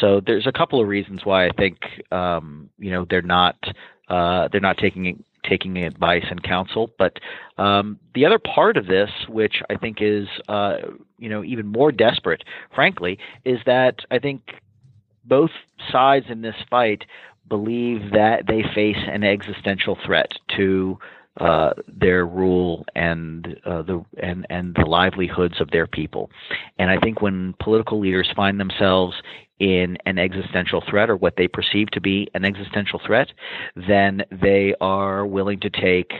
So 0.00 0.20
there's 0.24 0.46
a 0.46 0.52
couple 0.52 0.80
of 0.80 0.88
reasons 0.88 1.24
why 1.24 1.46
I 1.46 1.50
think 1.56 1.78
um, 2.10 2.70
you 2.78 2.90
know 2.90 3.06
they're 3.08 3.22
not 3.22 3.56
uh, 4.08 4.48
they're 4.48 4.60
not 4.60 4.78
taking 4.78 5.24
taking 5.48 5.78
advice 5.78 6.24
and 6.30 6.42
counsel. 6.42 6.90
But 6.98 7.18
um, 7.58 7.98
the 8.14 8.26
other 8.26 8.38
part 8.38 8.76
of 8.76 8.86
this, 8.86 9.10
which 9.28 9.62
I 9.70 9.76
think 9.76 9.98
is 10.00 10.26
uh, 10.48 10.76
you 11.18 11.28
know 11.28 11.44
even 11.44 11.66
more 11.66 11.92
desperate, 11.92 12.44
frankly, 12.74 13.18
is 13.44 13.58
that 13.66 14.00
I 14.10 14.18
think 14.18 14.42
both 15.24 15.50
sides 15.90 16.26
in 16.28 16.42
this 16.42 16.56
fight 16.70 17.04
believe 17.48 18.12
that 18.12 18.46
they 18.46 18.62
face 18.74 18.96
an 19.06 19.22
existential 19.22 19.98
threat 20.04 20.32
to 20.56 20.98
uh, 21.40 21.72
their 21.88 22.24
rule 22.24 22.84
and 22.94 23.60
uh, 23.66 23.82
the 23.82 24.04
and 24.22 24.46
and 24.50 24.74
the 24.76 24.86
livelihoods 24.86 25.60
of 25.60 25.70
their 25.70 25.86
people. 25.86 26.30
And 26.78 26.90
I 26.90 26.98
think 26.98 27.20
when 27.20 27.54
political 27.60 27.98
leaders 27.98 28.30
find 28.36 28.60
themselves 28.60 29.16
in 29.58 29.96
an 30.06 30.18
existential 30.18 30.82
threat 30.88 31.08
or 31.08 31.16
what 31.16 31.36
they 31.36 31.48
perceive 31.48 31.90
to 31.92 32.00
be 32.00 32.28
an 32.34 32.44
existential 32.44 33.00
threat, 33.06 33.28
then 33.88 34.22
they 34.30 34.74
are 34.80 35.26
willing 35.26 35.60
to 35.60 35.70
take 35.70 36.12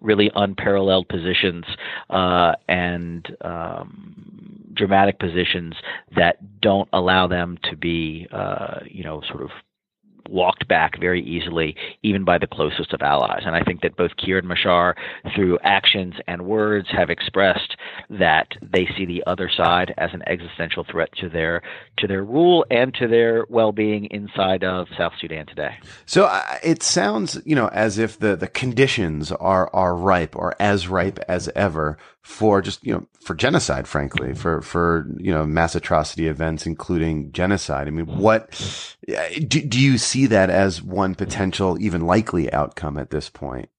really 0.00 0.30
unparalleled 0.34 1.08
positions 1.08 1.64
uh, 2.10 2.52
and 2.68 3.36
um, 3.42 4.64
dramatic 4.74 5.18
positions 5.18 5.74
that 6.16 6.60
don't 6.60 6.88
allow 6.92 7.26
them 7.26 7.58
to 7.64 7.76
be, 7.76 8.26
uh, 8.32 8.80
you 8.86 9.02
know, 9.02 9.20
sort 9.28 9.42
of 9.42 9.50
walked 10.28 10.68
back 10.68 11.00
very 11.00 11.22
easily, 11.22 11.74
even 12.02 12.24
by 12.24 12.38
the 12.38 12.46
closest 12.46 12.92
of 12.92 13.02
allies. 13.02 13.42
And 13.44 13.54
I 13.54 13.62
think 13.62 13.80
that 13.82 13.96
both 13.96 14.12
Kiir 14.16 14.38
and 14.38 14.48
Machar, 14.48 14.94
through 15.34 15.58
actions 15.62 16.14
and 16.26 16.42
words, 16.42 16.88
have 16.90 17.10
expressed 17.10 17.76
that 18.10 18.48
they 18.62 18.88
see 18.96 19.06
the 19.06 19.22
other 19.26 19.50
side 19.54 19.94
as 19.98 20.10
an 20.12 20.22
existential 20.26 20.84
threat 20.90 21.10
to 21.20 21.28
their 21.28 21.62
to 21.98 22.06
their 22.06 22.24
rule 22.24 22.64
and 22.70 22.94
to 22.94 23.08
their 23.08 23.44
well-being 23.48 24.06
inside 24.06 24.64
of 24.64 24.86
South 24.96 25.12
Sudan 25.20 25.46
today. 25.46 25.74
So 26.06 26.26
uh, 26.26 26.58
it 26.62 26.82
sounds, 26.82 27.40
you 27.44 27.54
know, 27.54 27.68
as 27.68 27.98
if 27.98 28.18
the 28.18 28.36
the 28.36 28.48
conditions 28.48 29.32
are 29.32 29.70
are 29.72 29.94
ripe 29.94 30.36
or 30.36 30.54
as 30.60 30.88
ripe 30.88 31.18
as 31.28 31.48
ever 31.54 31.98
for 32.28 32.60
just 32.60 32.84
you 32.84 32.92
know 32.92 33.06
for 33.22 33.34
genocide 33.34 33.88
frankly 33.88 34.28
mm-hmm. 34.28 34.36
for 34.36 34.60
for 34.60 35.08
you 35.16 35.32
know 35.32 35.46
mass 35.46 35.74
atrocity 35.74 36.28
events 36.28 36.66
including 36.66 37.32
genocide. 37.32 37.88
I 37.88 37.90
mean 37.90 38.04
what 38.04 38.50
do, 39.06 39.62
do 39.62 39.80
you 39.80 39.96
see 39.96 40.26
that 40.26 40.50
as 40.50 40.82
one 40.82 41.14
potential 41.14 41.80
even 41.80 42.02
likely 42.02 42.52
outcome 42.52 42.98
at 42.98 43.08
this 43.08 43.30
point 43.30 43.70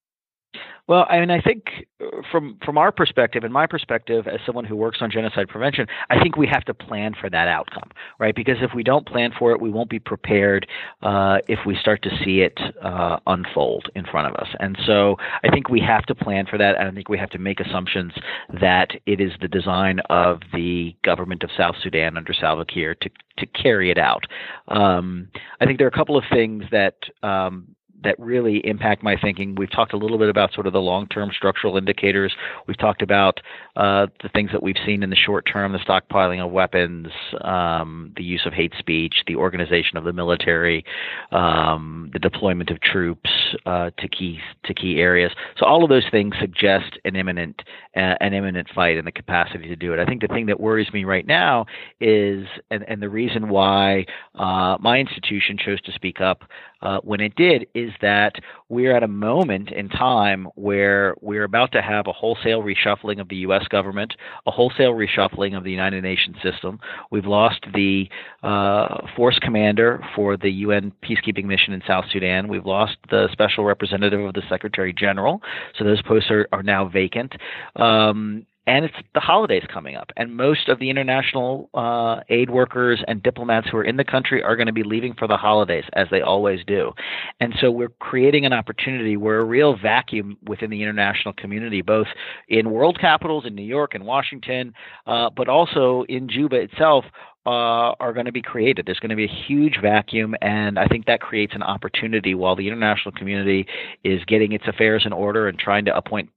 well, 0.90 1.06
I 1.08 1.20
mean, 1.20 1.30
I 1.30 1.40
think 1.40 1.66
uh, 2.02 2.24
from 2.32 2.58
from 2.66 2.76
our 2.76 2.92
perspective 2.92 3.44
and 3.44 3.54
my 3.54 3.68
perspective 3.68 4.28
as 4.28 4.40
someone 4.44 4.66
who 4.66 4.76
works 4.76 4.98
on 5.02 5.12
genocide 5.12 5.48
prevention, 5.48 5.86
I 6.10 6.20
think 6.20 6.36
we 6.36 6.48
have 6.48 6.66
to 6.66 6.74
plan 6.74 7.14
for 7.14 7.30
that 7.30 7.48
outcome, 7.48 7.92
right? 8.18 8.36
Because 8.36 8.58
if 8.62 8.72
we 8.74 8.82
don't 8.82 9.06
plan 9.06 9.32
for 9.38 9.52
it, 9.52 9.62
we 9.62 9.70
won't 9.70 9.92
be 9.92 10.00
prepared 10.00 10.66
uh, 11.04 11.38
if 11.48 11.60
we 11.64 11.78
start 11.80 12.02
to 12.04 12.10
see 12.26 12.42
it 12.42 12.60
uh, 12.82 13.20
unfold 13.28 13.86
in 13.94 14.04
front 14.06 14.30
of 14.30 14.36
us. 14.38 14.48
And 14.60 14.80
so, 14.88 15.18
I 15.44 15.50
think 15.50 15.70
we 15.70 15.80
have 15.80 16.08
to 16.08 16.16
plan 16.16 16.48
for 16.50 16.58
that. 16.58 16.76
And 16.80 16.88
I 16.88 16.92
think 16.92 17.08
we 17.08 17.20
have 17.20 17.30
to 17.30 17.40
make 17.40 17.60
assumptions 17.60 18.14
that 18.60 18.90
it 19.06 19.22
is 19.22 19.34
the 19.42 19.48
design 19.48 20.00
of 20.10 20.40
the 20.54 20.96
government 21.04 21.44
of 21.44 21.52
South 21.56 21.76
Sudan 21.84 22.18
under 22.18 22.34
Salva 22.34 22.66
Kiir 22.66 22.96
to 22.96 23.12
to 23.38 23.46
carry 23.46 23.92
it 23.92 24.00
out. 24.00 24.26
Um, 24.70 25.30
I 25.62 25.66
think 25.66 25.78
there 25.78 25.88
are 25.88 25.96
a 25.96 25.98
couple 25.98 26.18
of 26.18 26.24
things 26.32 26.64
that 26.72 26.96
um, 27.22 27.76
that 28.04 28.20
really 28.20 28.66
impact 28.66 29.04
my 29.04 29.16
thinking. 29.16 29.56
We've 29.56 29.72
talked 29.72 29.94
a 29.94 29.98
little 29.98 30.18
bit 30.18 30.30
about 30.30 30.54
sort 30.54 30.68
of 30.68 30.74
the 30.74 30.82
long-term 30.82 31.32
structural 31.36 31.78
indicators. 31.78 32.34
We've 32.68 32.78
talked 32.78 33.02
about 33.02 33.40
uh, 33.76 34.08
the 34.22 34.30
things 34.30 34.52
that 34.52 34.64
we've 34.64 34.78
seen 34.86 35.04
in 35.04 35.10
the 35.10 35.16
short 35.16 35.46
term: 35.52 35.72
the 35.72 35.80
stockpiling 35.80 36.44
of 36.44 36.52
weapons, 36.52 37.08
um, 37.42 38.14
the 38.16 38.24
use 38.24 38.44
of 38.46 38.54
hate 38.54 38.74
speech, 38.78 39.24
the 39.28 39.36
organization 39.36 39.98
of 39.98 40.04
the 40.04 40.14
military, 40.14 40.84
um, 41.32 42.10
the 42.14 42.20
deployment 42.20 42.70
of 42.70 42.80
troops 42.82 43.30
uh, 43.66 43.90
to 43.98 44.08
key 44.08 44.40
to 44.66 44.74
key 44.74 45.00
areas. 45.00 45.32
So 45.58 45.66
all 45.66 45.84
of 45.84 45.90
those 45.90 46.06
things 46.12 46.36
suggest 46.40 46.98
an 47.06 47.16
imminent 47.16 47.62
uh, 47.96 48.16
an 48.22 48.34
imminent 48.34 48.70
fight 48.74 48.98
and 48.98 49.06
the 49.08 49.12
capacity 49.12 49.68
to 49.68 49.76
do 49.76 49.94
it. 49.94 50.00
I 50.00 50.06
think 50.06 50.22
the 50.22 50.28
thing 50.28 50.46
that 50.48 50.60
worries 50.60 50.92
me 50.94 51.04
right 51.04 51.26
now 51.26 51.66
is, 52.00 52.46
and, 52.72 52.84
and 52.88 53.02
the 53.02 53.10
reason 53.10 53.50
why 53.50 54.06
uh, 54.36 54.78
my 54.80 55.00
institution 55.00 55.58
chose 55.58 55.82
to 55.82 55.92
speak 55.92 56.22
up 56.22 56.44
uh, 56.82 57.00
when 57.04 57.20
it 57.20 57.36
did 57.36 57.68
is 57.74 57.92
that 58.02 58.36
we're 58.70 58.96
at 58.96 59.04
a 59.04 59.08
moment 59.08 59.72
in 59.72 59.90
time 59.90 60.48
where 60.56 61.16
we're 61.22 61.44
about 61.44 61.72
to 61.72 61.82
have 61.82 62.08
a 62.08 62.14
wholesale 62.14 62.62
reshuffling 62.62 63.20
of 63.20 63.28
the 63.30 63.38
U.S. 63.38 63.68
government, 63.70 64.14
a 64.46 64.52
wholesale 64.52 64.94
reshuffling 64.94 65.58
of 65.58 65.64
the 65.64 65.72
United 65.72 66.04
Nations 66.04 66.38
system. 66.44 66.80
We've 67.12 67.26
lost 67.26 67.66
the 67.74 68.08
uh, 68.44 69.08
force 69.16 69.40
commander 69.40 70.04
for 70.16 70.38
the 70.38 70.50
UN 70.50 70.94
peacekeeping 71.04 71.46
mission 71.46 71.74
in 71.74 71.82
South 71.88 72.06
Sudan. 72.12 72.48
We've 72.48 72.66
lost 72.66 72.98
the 73.10 73.28
special 73.32 73.66
representative 73.66 74.22
of 74.22 74.34
the 74.34 74.44
Secretary 74.50 74.94
General, 74.94 75.42
so 75.78 75.84
those 75.84 76.02
posts 76.02 76.32
are, 76.32 76.48
are 76.52 76.64
now 76.64 76.88
vacant. 76.88 77.34
Um, 77.76 78.46
and 78.70 78.86
it's 78.86 78.96
the 79.16 79.20
holidays 79.20 79.64
coming 79.74 79.96
up, 79.96 80.12
and 80.16 80.38
most 80.38 80.70
of 80.70 80.78
the 80.78 80.92
international 80.92 81.72
uh, 81.74 82.20
aid 82.30 82.52
workers 82.52 83.04
and 83.08 83.24
diplomats 83.24 83.68
who 83.68 83.78
are 83.78 83.84
in 83.84 83.98
the 83.98 84.04
country 84.04 84.44
are 84.44 84.56
going 84.56 84.68
to 84.68 84.74
be 84.74 84.84
leaving 84.84 85.16
for 85.16 85.28
the 85.28 85.36
holidays, 85.36 85.86
as 85.94 86.06
they 86.12 86.22
always 86.22 86.60
do. 86.68 86.92
And 87.40 87.52
so 87.60 87.72
we're 87.72 87.90
creating 88.00 88.46
an 88.46 88.54
opportunity 88.54 89.18
where 89.18 89.40
a 89.40 89.44
real 89.44 89.76
vacuum 89.76 90.38
within 90.46 90.70
the 90.70 90.84
international 90.84 91.34
community, 91.34 91.82
both 91.82 92.06
in 92.48 92.70
world 92.70 93.00
capitals 93.02 93.48
in 93.48 93.56
New 93.56 93.64
York 93.64 93.96
and 93.96 94.06
Washington, 94.06 94.72
uh, 95.08 95.32
but 95.36 95.50
also 95.50 96.06
in 96.08 96.30
Juba 96.30 96.58
itself, 96.58 97.06
uh, 97.48 97.96
are 98.00 98.14
going 98.14 98.28
to 98.28 98.32
be 98.32 98.44
created. 98.44 98.86
There's 98.86 99.00
going 99.00 99.10
to 99.10 99.16
be 99.16 99.26
a 99.26 99.46
huge 99.48 99.80
vacuum, 99.82 100.36
and 100.42 100.78
I 100.78 100.86
think 100.86 101.08
that 101.08 101.22
creates 101.22 101.56
an 101.56 101.64
opportunity 101.64 102.36
while 102.36 102.56
the 102.56 102.68
international 102.68 103.14
community 103.14 103.66
is 104.04 104.24
getting 104.26 104.52
its 104.52 104.68
affairs 104.68 105.04
in 105.08 105.14
order 105.14 105.48
and 105.48 105.58
trying 105.58 105.86
to 105.86 105.96
appoint 105.96 106.30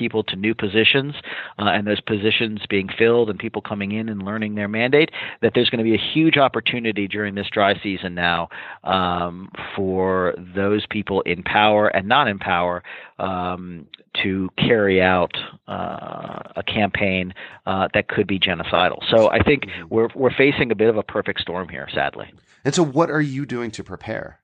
people 0.00 0.24
to 0.24 0.34
new 0.34 0.54
positions 0.54 1.14
uh, 1.58 1.66
and 1.66 1.86
those 1.86 2.00
positions 2.00 2.60
being 2.68 2.88
filled 2.98 3.28
and 3.28 3.38
people 3.38 3.60
coming 3.60 3.92
in 3.92 4.08
and 4.08 4.22
learning 4.22 4.54
their 4.54 4.66
mandate, 4.66 5.10
that 5.42 5.52
there's 5.54 5.68
going 5.68 5.78
to 5.78 5.84
be 5.84 5.94
a 5.94 6.12
huge 6.14 6.38
opportunity 6.38 7.06
during 7.06 7.34
this 7.34 7.46
dry 7.52 7.78
season 7.82 8.14
now 8.14 8.48
um, 8.82 9.52
for 9.76 10.34
those 10.56 10.86
people 10.88 11.20
in 11.22 11.42
power 11.42 11.88
and 11.88 12.08
not 12.08 12.26
in 12.28 12.38
power 12.38 12.82
um, 13.18 13.86
to 14.22 14.48
carry 14.56 15.02
out 15.02 15.36
uh, 15.68 16.40
a 16.56 16.62
campaign 16.66 17.34
uh, 17.66 17.86
that 17.92 18.08
could 18.08 18.26
be 18.26 18.40
genocidal. 18.40 18.98
So 19.10 19.30
I 19.30 19.42
think 19.42 19.66
mm-hmm. 19.66 19.94
we're 19.94 20.08
we're 20.14 20.34
facing 20.34 20.72
a 20.72 20.74
bit 20.74 20.88
of 20.88 20.96
a 20.96 21.02
perfect 21.02 21.40
storm 21.40 21.68
here, 21.68 21.88
sadly. 21.94 22.32
And 22.64 22.74
so, 22.74 22.82
what 22.82 23.10
are 23.10 23.20
you 23.20 23.46
doing 23.46 23.70
to 23.72 23.84
prepare? 23.84 24.39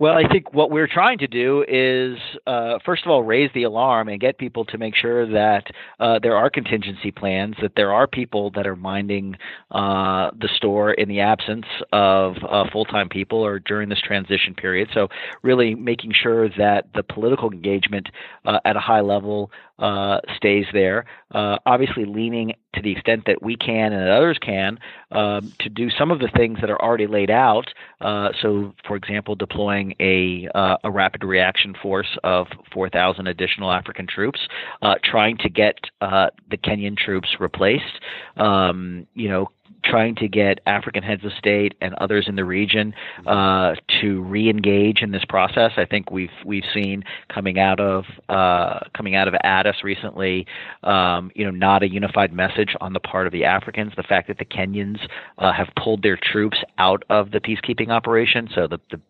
Well, 0.00 0.14
I 0.14 0.26
think 0.32 0.54
what 0.54 0.70
we're 0.70 0.86
trying 0.86 1.18
to 1.18 1.26
do 1.26 1.62
is, 1.68 2.16
uh, 2.46 2.78
first 2.86 3.04
of 3.04 3.10
all, 3.10 3.22
raise 3.22 3.50
the 3.52 3.64
alarm 3.64 4.08
and 4.08 4.18
get 4.18 4.38
people 4.38 4.64
to 4.64 4.78
make 4.78 4.96
sure 4.96 5.30
that 5.30 5.66
uh, 6.00 6.18
there 6.22 6.34
are 6.36 6.48
contingency 6.48 7.10
plans, 7.10 7.56
that 7.60 7.72
there 7.76 7.92
are 7.92 8.06
people 8.06 8.50
that 8.52 8.66
are 8.66 8.76
minding 8.76 9.36
uh, 9.72 10.30
the 10.40 10.48
store 10.56 10.94
in 10.94 11.06
the 11.06 11.20
absence 11.20 11.66
of 11.92 12.36
uh, 12.48 12.64
full 12.72 12.86
time 12.86 13.10
people 13.10 13.44
or 13.44 13.58
during 13.58 13.90
this 13.90 14.00
transition 14.00 14.54
period. 14.54 14.88
So, 14.94 15.08
really 15.42 15.74
making 15.74 16.14
sure 16.14 16.48
that 16.48 16.86
the 16.94 17.02
political 17.02 17.52
engagement 17.52 18.08
uh, 18.46 18.58
at 18.64 18.76
a 18.76 18.80
high 18.80 19.02
level 19.02 19.50
uh, 19.80 20.20
stays 20.34 20.64
there. 20.72 21.04
Obviously, 21.34 22.06
leaning 22.06 22.54
to 22.74 22.82
the 22.82 22.92
extent 22.92 23.24
that 23.26 23.42
we 23.42 23.56
can 23.56 23.92
and 23.92 24.02
that 24.02 24.10
others 24.10 24.38
can 24.40 24.78
um, 25.12 25.52
to 25.58 25.68
do 25.68 25.90
some 25.90 26.10
of 26.10 26.20
the 26.20 26.28
things 26.36 26.58
that 26.60 26.70
are 26.70 26.80
already 26.80 27.06
laid 27.06 27.30
out. 27.30 27.66
Uh, 28.00 28.28
so, 28.40 28.72
for 28.86 28.96
example, 28.96 29.34
deploying 29.34 29.94
a 30.00 30.48
uh, 30.54 30.76
a 30.84 30.90
rapid 30.90 31.24
reaction 31.24 31.74
force 31.82 32.18
of 32.24 32.46
4,000 32.72 33.26
additional 33.26 33.72
African 33.72 34.06
troops, 34.06 34.40
uh, 34.82 34.94
trying 35.02 35.36
to 35.38 35.48
get 35.48 35.76
uh, 36.00 36.28
the 36.50 36.56
Kenyan 36.56 36.96
troops 36.96 37.28
replaced. 37.40 38.00
Um, 38.36 39.06
you 39.14 39.28
know, 39.28 39.48
trying 39.84 40.14
to 40.16 40.28
get 40.28 40.60
African 40.66 41.02
heads 41.02 41.24
of 41.24 41.32
state 41.38 41.74
and 41.80 41.94
others 41.94 42.26
in 42.28 42.36
the 42.36 42.44
region 42.44 42.94
uh, 43.26 43.74
to 44.00 44.22
re-engage 44.22 45.02
in 45.02 45.10
this 45.10 45.24
process. 45.28 45.72
I 45.76 45.84
think 45.84 46.10
we've 46.10 46.30
we've 46.44 46.64
seen 46.72 47.04
coming 47.32 47.58
out 47.58 47.80
of 47.80 48.04
uh, 48.28 48.80
coming 48.96 49.14
out 49.14 49.28
of 49.28 49.34
Addis 49.42 49.82
recently, 49.82 50.46
um, 50.82 51.30
you 51.34 51.44
know, 51.44 51.50
not 51.50 51.82
a 51.82 51.88
unified 51.88 52.32
message 52.32 52.74
on 52.80 52.92
the 52.92 53.00
part 53.00 53.26
of 53.26 53.32
the 53.32 53.44
Africans. 53.44 53.92
The 53.96 54.02
fact 54.02 54.28
that 54.28 54.38
the 54.38 54.44
Kenyans 54.44 55.00
uh, 55.38 55.52
have 55.52 55.68
pulled 55.82 56.02
their 56.02 56.18
troops 56.20 56.58
out 56.78 57.02
of 57.10 57.30
the 57.30 57.40
peacekeeping 57.40 57.88
operation, 57.88 58.48
so 58.54 58.66
the, 58.66 58.78
the 58.90 59.00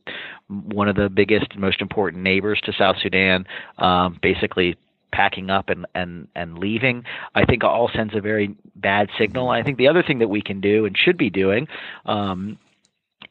one 0.48 0.88
of 0.88 0.96
the 0.96 1.08
biggest, 1.08 1.46
and 1.52 1.60
most 1.60 1.80
important 1.80 2.22
neighbors 2.22 2.60
to 2.64 2.72
South 2.72 2.96
Sudan, 3.00 3.46
um, 3.78 4.18
basically 4.22 4.76
packing 5.12 5.50
up 5.50 5.68
and, 5.68 5.86
and, 5.94 6.28
and 6.34 6.58
leaving, 6.58 7.04
I 7.34 7.44
think 7.44 7.64
all 7.64 7.90
sends 7.94 8.14
a 8.14 8.20
very 8.20 8.54
bad 8.76 9.08
signal. 9.18 9.50
I 9.50 9.62
think 9.62 9.78
the 9.78 9.88
other 9.88 10.02
thing 10.02 10.18
that 10.20 10.28
we 10.28 10.42
can 10.42 10.60
do 10.60 10.86
and 10.86 10.96
should 10.96 11.16
be 11.16 11.30
doing 11.30 11.68
um, 12.06 12.58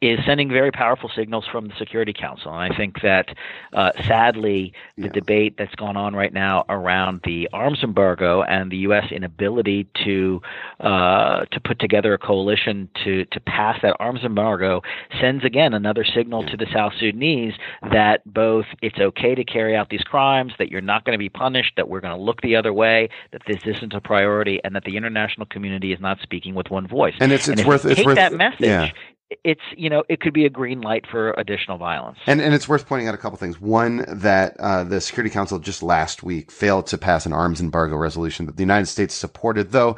is 0.01 0.19
sending 0.25 0.47
very 0.47 0.71
powerful 0.71 1.11
signals 1.13 1.45
from 1.51 1.67
the 1.67 1.73
Security 1.77 2.13
Council. 2.13 2.53
And 2.53 2.73
I 2.73 2.75
think 2.75 3.01
that, 3.01 3.35
uh, 3.73 3.91
sadly, 4.07 4.73
the 4.95 5.03
yeah. 5.03 5.09
debate 5.09 5.55
that's 5.57 5.75
gone 5.75 5.97
on 5.97 6.15
right 6.15 6.31
now 6.31 6.63
around 6.69 7.19
the 7.25 7.49
arms 7.51 7.79
embargo 7.83 8.41
and 8.43 8.71
the 8.71 8.77
U.S. 8.77 9.11
inability 9.11 9.87
to 10.05 10.41
uh, 10.79 11.45
to 11.51 11.59
put 11.59 11.79
together 11.79 12.13
a 12.13 12.17
coalition 12.17 12.89
to 13.03 13.25
to 13.25 13.39
pass 13.41 13.79
that 13.81 13.95
arms 13.99 14.21
embargo 14.23 14.81
sends 15.19 15.43
again 15.43 15.73
another 15.73 16.05
signal 16.05 16.45
to 16.45 16.55
the 16.55 16.67
South 16.73 16.93
Sudanese 16.97 17.53
that 17.91 18.21
both 18.25 18.65
it's 18.81 18.99
okay 18.99 19.35
to 19.35 19.43
carry 19.43 19.75
out 19.75 19.89
these 19.89 20.03
crimes, 20.03 20.53
that 20.59 20.71
you're 20.71 20.79
not 20.79 21.03
going 21.03 21.13
to 21.13 21.19
be 21.19 21.29
punished, 21.29 21.73
that 21.75 21.89
we're 21.89 22.01
going 22.01 22.15
to 22.15 22.21
look 22.21 22.41
the 22.41 22.55
other 22.55 22.71
way, 22.71 23.09
that 23.31 23.41
this 23.45 23.59
isn't 23.65 23.93
a 23.93 23.99
priority, 23.99 24.61
and 24.63 24.75
that 24.75 24.85
the 24.85 24.95
international 24.95 25.45
community 25.45 25.91
is 25.91 25.99
not 25.99 26.19
speaking 26.21 26.55
with 26.55 26.69
one 26.69 26.87
voice. 26.87 27.15
And 27.19 27.33
it's 27.33 27.49
it's 27.49 27.59
and 27.59 27.67
worth 27.67 27.83
it's 27.83 27.95
take 27.95 28.05
worth, 28.05 28.15
that 28.15 28.33
message. 28.33 28.61
Yeah 28.61 28.91
it's 29.43 29.61
you 29.75 29.89
know 29.89 30.03
it 30.09 30.19
could 30.21 30.33
be 30.33 30.45
a 30.45 30.49
green 30.49 30.81
light 30.81 31.05
for 31.09 31.31
additional 31.37 31.77
violence. 31.77 32.17
And 32.27 32.41
and 32.41 32.53
it's 32.53 32.67
worth 32.67 32.87
pointing 32.87 33.07
out 33.07 33.15
a 33.15 33.17
couple 33.17 33.37
things. 33.37 33.59
One 33.59 34.05
that 34.07 34.57
uh, 34.59 34.83
the 34.83 35.01
Security 35.01 35.29
Council 35.29 35.59
just 35.59 35.83
last 35.83 36.23
week 36.23 36.51
failed 36.51 36.87
to 36.87 36.97
pass 36.97 37.25
an 37.25 37.33
arms 37.33 37.61
embargo 37.61 37.95
resolution 37.95 38.45
that 38.47 38.57
the 38.57 38.63
United 38.63 38.87
States 38.87 39.13
supported, 39.13 39.71
though. 39.71 39.97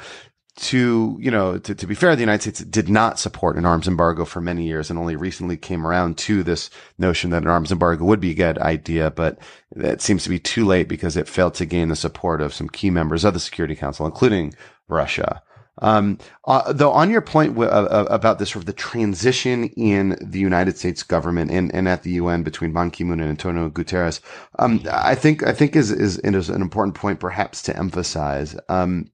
To 0.57 1.17
you 1.19 1.31
know, 1.31 1.57
to, 1.59 1.73
to 1.73 1.87
be 1.87 1.95
fair, 1.95 2.13
the 2.13 2.21
United 2.21 2.41
States 2.41 2.59
did 2.59 2.89
not 2.89 3.17
support 3.17 3.55
an 3.55 3.65
arms 3.65 3.87
embargo 3.87 4.25
for 4.25 4.41
many 4.41 4.67
years, 4.67 4.89
and 4.89 4.99
only 4.99 5.15
recently 5.15 5.55
came 5.55 5.87
around 5.87 6.17
to 6.19 6.43
this 6.43 6.69
notion 6.97 7.29
that 7.29 7.43
an 7.43 7.47
arms 7.47 7.71
embargo 7.71 8.03
would 8.03 8.19
be 8.19 8.31
a 8.31 8.35
good 8.35 8.57
idea. 8.57 9.09
But 9.11 9.39
that 9.71 10.01
seems 10.01 10.23
to 10.23 10.29
be 10.29 10.39
too 10.39 10.65
late 10.65 10.89
because 10.89 11.15
it 11.15 11.29
failed 11.29 11.53
to 11.55 11.65
gain 11.65 11.87
the 11.87 11.95
support 11.95 12.41
of 12.41 12.53
some 12.53 12.67
key 12.67 12.89
members 12.89 13.23
of 13.23 13.33
the 13.33 13.39
Security 13.39 13.75
Council, 13.75 14.05
including 14.05 14.53
Russia. 14.89 15.41
Um, 15.79 16.17
uh, 16.45 16.73
though 16.73 16.91
on 16.91 17.09
your 17.09 17.21
point 17.21 17.53
w- 17.53 17.69
uh, 17.69 17.87
uh, 17.89 18.13
about 18.13 18.39
this 18.39 18.49
sort 18.51 18.61
of 18.63 18.65
the 18.65 18.73
transition 18.73 19.65
in 19.69 20.17
the 20.21 20.39
United 20.39 20.77
States 20.77 21.01
government 21.01 21.49
and, 21.49 21.73
and 21.73 21.87
at 21.87 22.03
the 22.03 22.11
UN 22.11 22.43
between 22.43 22.73
Ban 22.73 22.91
Ki-moon 22.91 23.19
and 23.19 23.29
Antonio 23.29 23.69
Guterres, 23.69 24.19
um, 24.59 24.83
I 24.91 25.15
think 25.15 25.43
I 25.43 25.53
think 25.53 25.75
is, 25.75 25.91
is 25.91 26.17
is 26.19 26.49
an 26.49 26.61
important 26.61 26.95
point 26.95 27.19
perhaps 27.19 27.61
to 27.63 27.77
emphasize 27.77 28.55
um, 28.69 29.09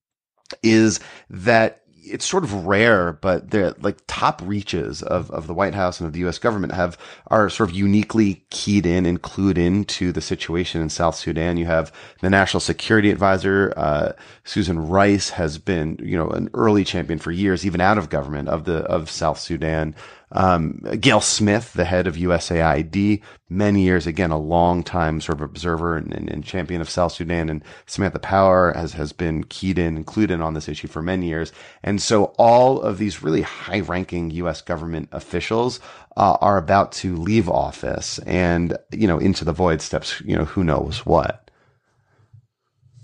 is 0.64 1.00
that 1.30 1.84
it's 2.12 2.26
sort 2.26 2.44
of 2.44 2.66
rare, 2.66 3.14
but 3.14 3.52
the 3.52 3.76
like 3.82 3.98
top 4.08 4.42
reaches 4.44 5.02
of, 5.02 5.30
of 5.32 5.48
the 5.48 5.54
White 5.54 5.74
House 5.74 6.00
and 6.00 6.08
of 6.08 6.14
the 6.14 6.20
U.S. 6.22 6.40
government 6.40 6.74
have 6.74 6.98
are 7.28 7.50
sort 7.50 7.70
of 7.70 7.76
uniquely 7.76 8.44
keyed 8.50 8.86
in 8.86 9.06
and 9.06 9.22
clued 9.22 9.58
into 9.58 10.12
the 10.12 10.22
situation 10.22 10.82
in 10.82 10.90
South 10.90 11.16
Sudan. 11.16 11.58
You 11.58 11.66
have 11.66 11.92
the 12.22 12.30
National 12.30 12.60
Security 12.60 13.12
Advisor, 13.12 13.74
uh, 13.78 14.14
Susan 14.44 14.88
Rice 14.88 15.30
has 15.32 15.58
been, 15.58 15.98
you 16.02 16.18
know, 16.18 16.30
an 16.30 16.50
early 16.54 16.84
champion 16.84 17.20
for 17.20 17.32
years, 17.32 17.66
even 17.66 17.82
out 17.82 17.98
of 17.98 18.10
government 18.10 18.50
of 18.50 18.66
the 18.66 18.80
of 18.84 19.10
South 19.10 19.40
Sudan. 19.40 19.96
Um, 20.32 20.82
Gayle 21.00 21.22
Smith, 21.22 21.72
the 21.74 21.86
head 21.86 22.06
of 22.06 22.16
USAID, 22.16 23.22
many 23.50 23.82
years, 23.84 24.06
again, 24.06 24.32
a 24.32 24.38
long 24.38 24.84
time 24.84 25.22
sort 25.22 25.38
of 25.38 25.44
observer 25.44 25.96
and, 25.96 26.14
and, 26.14 26.30
and, 26.30 26.44
champion 26.44 26.82
of 26.82 26.90
South 26.90 27.14
Sudan. 27.14 27.50
And 27.50 27.64
Samantha 27.86 28.20
Power 28.20 28.74
has, 28.74 28.94
has 28.94 29.14
been 29.14 29.46
keyed 29.46 29.80
in, 29.80 29.96
included 29.96 30.34
in 30.34 30.42
on 30.42 30.54
this 30.54 30.68
issue 30.68 30.90
for 30.90 31.02
many 31.02 31.28
years. 31.28 31.54
And 31.82 32.02
so 32.02 32.26
all 32.38 32.82
of 32.82 32.98
these 32.98 33.24
really 33.24 33.42
high 33.42 33.80
ranking 33.80 34.32
U.S. 34.32 34.62
government 34.62 35.08
officials 35.14 35.80
uh, 36.18 36.38
are 36.42 36.58
about 36.58 36.92
to 36.94 37.16
leave 37.16 37.48
office 37.48 38.20
and, 38.20 38.78
you 38.92 39.08
know, 39.08 39.20
into 39.20 39.46
the 39.46 39.54
void 39.54 39.82
steps, 39.82 40.22
you 40.26 40.36
know, 40.36 40.46
who 40.46 40.64
knows 40.64 41.06
what. 41.06 41.50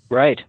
Right. 0.09 0.43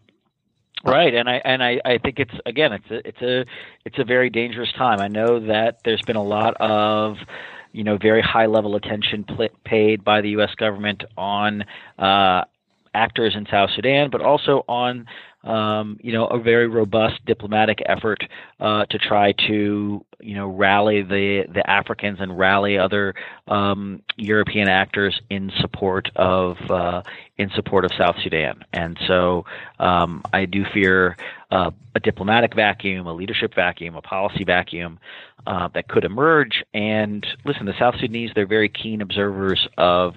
Right, 0.85 1.15
and 1.15 1.31
I 1.31 1.41
and 1.45 1.63
I, 1.63 1.81
I 1.87 1.99
think 1.99 2.19
it's 2.19 2.35
again 2.45 2.73
it's 2.75 2.91
a 2.91 3.09
it's 3.09 3.23
a 3.23 3.45
it's 3.87 3.99
a 3.99 4.05
very 4.05 4.29
dangerous 4.29 4.71
time. 4.73 5.01
I 5.01 5.09
know 5.09 5.41
that 5.47 5.79
there's 5.83 6.03
been 6.03 6.17
a 6.17 6.23
lot 6.23 6.55
of 6.61 7.17
you 7.73 7.85
know 7.85 7.97
very 7.97 8.21
high 8.21 8.45
level 8.47 8.77
attention 8.77 9.25
pl- 9.25 9.49
paid 9.65 10.05
by 10.05 10.21
the 10.21 10.31
U.S. 10.31 10.55
government 10.57 11.05
on 11.17 11.65
uh, 11.99 12.45
actors 12.95 13.35
in 13.37 13.47
South 13.51 13.71
Sudan, 13.75 14.11
but 14.11 14.21
also 14.21 14.65
on 14.69 15.07
um, 15.45 15.99
you 16.03 16.13
know, 16.13 16.27
a 16.27 16.39
very 16.39 16.67
robust 16.67 17.25
diplomatic 17.27 17.83
effort 17.87 18.25
uh, 18.61 18.87
to 18.87 18.99
try 18.99 19.33
to, 19.47 20.05
you 20.21 20.35
know, 20.35 20.49
rally 20.49 21.03
the 21.03 21.45
the 21.53 21.69
Africans 21.69 22.19
and 22.21 22.39
rally 22.39 22.79
other 22.79 23.15
um, 23.47 24.03
European 24.17 24.69
actors 24.69 25.21
in 25.29 25.53
support 25.61 26.11
of 26.17 26.57
uh, 26.71 27.03
in 27.37 27.51
support 27.51 27.85
of 27.85 27.93
South 27.99 28.17
Sudan. 28.23 28.65
And 28.73 28.99
so, 29.07 29.45
um, 29.79 30.23
I 30.33 30.47
do 30.47 30.65
fear 30.73 31.17
uh, 31.51 31.71
a 31.95 32.01
diplomatic 32.01 32.55
vacuum, 32.55 33.07
a 33.07 33.13
leadership 33.13 33.55
vacuum, 33.55 33.97
a 33.97 34.03
policy 34.03 34.45
vacuum 34.45 34.99
uh, 35.47 35.69
that 35.75 35.89
could 35.89 36.05
emerge. 36.05 36.65
And 36.73 37.27
listen, 37.45 37.67
the 37.67 37.79
South 37.79 37.97
Sudanese 37.97 38.31
they're 38.35 38.47
very 38.47 38.71
keen 38.71 39.03
observers 39.03 39.69
of 39.77 40.15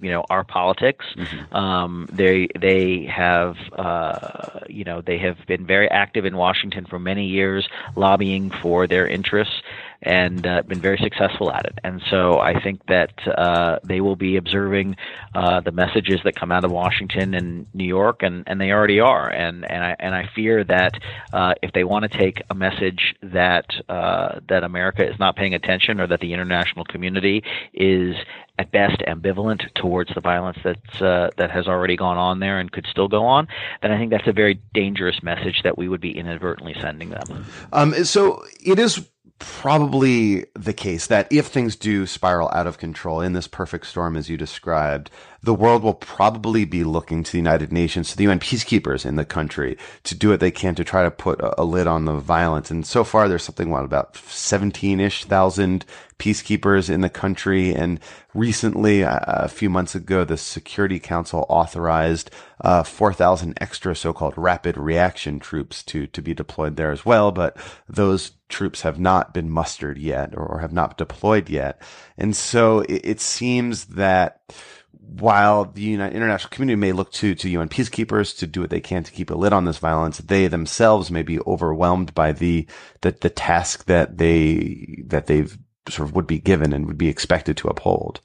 you 0.00 0.10
know 0.10 0.24
our 0.30 0.44
politics. 0.44 1.04
Mm-hmm. 1.16 1.54
Um, 1.54 2.08
they 2.12 2.48
they 2.58 3.04
have 3.06 3.56
uh, 3.72 4.60
you 4.68 4.84
know 4.84 5.00
they 5.00 5.18
have 5.18 5.38
been 5.46 5.66
very 5.66 5.90
active 5.90 6.24
in 6.24 6.36
Washington 6.36 6.86
for 6.86 6.98
many 6.98 7.26
years, 7.26 7.68
lobbying 7.94 8.50
for 8.50 8.86
their 8.86 9.06
interests. 9.06 9.62
And 10.02 10.46
uh, 10.46 10.62
been 10.62 10.80
very 10.80 10.98
successful 10.98 11.50
at 11.50 11.66
it. 11.66 11.78
And 11.82 12.02
so 12.10 12.38
I 12.38 12.60
think 12.60 12.84
that 12.86 13.12
uh, 13.26 13.78
they 13.84 14.00
will 14.00 14.16
be 14.16 14.36
observing 14.36 14.96
uh, 15.34 15.60
the 15.60 15.72
messages 15.72 16.20
that 16.24 16.36
come 16.36 16.52
out 16.52 16.64
of 16.64 16.70
Washington 16.70 17.34
and 17.34 17.66
New 17.74 17.84
York, 17.86 18.22
and, 18.22 18.44
and 18.46 18.60
they 18.60 18.70
already 18.70 19.00
are. 19.00 19.28
And 19.28 19.64
and 19.70 19.84
I 19.84 19.96
and 19.98 20.14
I 20.14 20.28
fear 20.34 20.64
that 20.64 20.94
uh, 21.32 21.54
if 21.62 21.72
they 21.72 21.84
want 21.84 22.10
to 22.10 22.18
take 22.18 22.42
a 22.50 22.54
message 22.54 23.14
that 23.22 23.66
uh, 23.88 24.40
that 24.48 24.64
America 24.64 25.08
is 25.08 25.18
not 25.18 25.36
paying 25.36 25.54
attention, 25.54 26.00
or 26.00 26.06
that 26.06 26.20
the 26.20 26.32
international 26.32 26.84
community 26.84 27.42
is 27.72 28.16
at 28.58 28.72
best 28.72 29.02
ambivalent 29.06 29.62
towards 29.74 30.14
the 30.14 30.20
violence 30.20 30.58
that's 30.64 31.02
uh, 31.02 31.30
that 31.36 31.50
has 31.50 31.66
already 31.66 31.96
gone 31.96 32.16
on 32.16 32.40
there 32.40 32.58
and 32.58 32.72
could 32.72 32.86
still 32.86 33.08
go 33.08 33.24
on, 33.24 33.48
then 33.82 33.92
I 33.92 33.98
think 33.98 34.10
that's 34.10 34.26
a 34.26 34.32
very 34.32 34.60
dangerous 34.72 35.22
message 35.22 35.62
that 35.64 35.76
we 35.76 35.88
would 35.88 36.00
be 36.00 36.16
inadvertently 36.16 36.74
sending 36.80 37.10
them. 37.10 37.46
Um, 37.72 37.92
so 38.04 38.44
it 38.64 38.78
is 38.78 39.06
probably 39.38 40.46
the 40.54 40.72
case 40.72 41.06
that 41.08 41.30
if 41.30 41.46
things 41.46 41.76
do 41.76 42.06
spiral 42.06 42.50
out 42.52 42.66
of 42.66 42.78
control 42.78 43.20
in 43.20 43.34
this 43.34 43.46
perfect 43.46 43.86
storm 43.86 44.16
as 44.16 44.30
you 44.30 44.36
described, 44.36 45.10
the 45.42 45.54
world 45.54 45.82
will 45.82 45.94
probably 45.94 46.64
be 46.64 46.84
looking 46.84 47.22
to 47.22 47.32
the 47.32 47.38
United 47.38 47.72
Nations, 47.72 48.10
to 48.10 48.16
the 48.16 48.24
UN 48.24 48.40
peacekeepers 48.40 49.04
in 49.04 49.16
the 49.16 49.24
country 49.24 49.76
to 50.04 50.14
do 50.14 50.30
what 50.30 50.40
they 50.40 50.50
can 50.50 50.74
to 50.74 50.84
try 50.84 51.02
to 51.02 51.10
put 51.10 51.40
a, 51.40 51.64
lid 51.64 51.86
on 51.86 52.04
the 52.04 52.14
violence. 52.14 52.70
And 52.70 52.86
so 52.86 53.04
far, 53.04 53.28
there's 53.28 53.44
something, 53.44 53.70
what, 53.70 53.84
about 53.84 54.16
17 54.16 55.00
ish 55.00 55.24
thousand 55.24 55.84
peacekeepers 56.18 56.88
in 56.88 57.00
the 57.00 57.10
country. 57.10 57.74
And 57.74 58.00
recently, 58.34 59.02
a 59.02 59.48
few 59.48 59.68
months 59.68 59.94
ago, 59.94 60.24
the 60.24 60.36
Security 60.36 60.98
Council 60.98 61.46
authorized 61.48 62.30
uh, 62.60 62.82
4,000 62.82 63.56
extra 63.60 63.94
so-called 63.94 64.34
rapid 64.36 64.76
reaction 64.76 65.38
troops 65.38 65.82
to, 65.84 66.06
to 66.08 66.22
be 66.22 66.34
deployed 66.34 66.76
there 66.76 66.90
as 66.90 67.04
well. 67.04 67.32
But 67.32 67.56
those 67.88 68.32
troops 68.48 68.82
have 68.82 68.98
not 68.98 69.34
been 69.34 69.50
mustered 69.50 69.98
yet 69.98 70.34
or, 70.34 70.46
or 70.46 70.58
have 70.60 70.72
not 70.72 70.98
deployed 70.98 71.48
yet. 71.48 71.80
And 72.16 72.34
so 72.34 72.80
it, 72.80 73.00
it 73.04 73.20
seems 73.20 73.86
that 73.86 74.40
while 75.08 75.66
the 75.66 75.82
United, 75.82 76.16
international 76.16 76.50
community 76.50 76.76
may 76.76 76.92
look 76.92 77.12
to, 77.12 77.34
to 77.34 77.48
UN 77.50 77.68
peacekeepers 77.68 78.36
to 78.38 78.46
do 78.46 78.60
what 78.60 78.70
they 78.70 78.80
can 78.80 79.04
to 79.04 79.12
keep 79.12 79.30
a 79.30 79.34
lid 79.34 79.52
on 79.52 79.64
this 79.64 79.78
violence, 79.78 80.18
they 80.18 80.48
themselves 80.48 81.10
may 81.10 81.22
be 81.22 81.40
overwhelmed 81.40 82.14
by 82.14 82.32
the, 82.32 82.66
the, 83.02 83.12
the 83.12 83.30
task 83.30 83.84
that 83.84 84.18
they, 84.18 85.04
that 85.06 85.26
they've 85.26 85.56
sort 85.88 86.08
of 86.08 86.14
would 86.14 86.26
be 86.26 86.38
given 86.38 86.72
and 86.72 86.86
would 86.86 86.98
be 86.98 87.08
expected 87.08 87.56
to 87.58 87.68
uphold. 87.68 88.20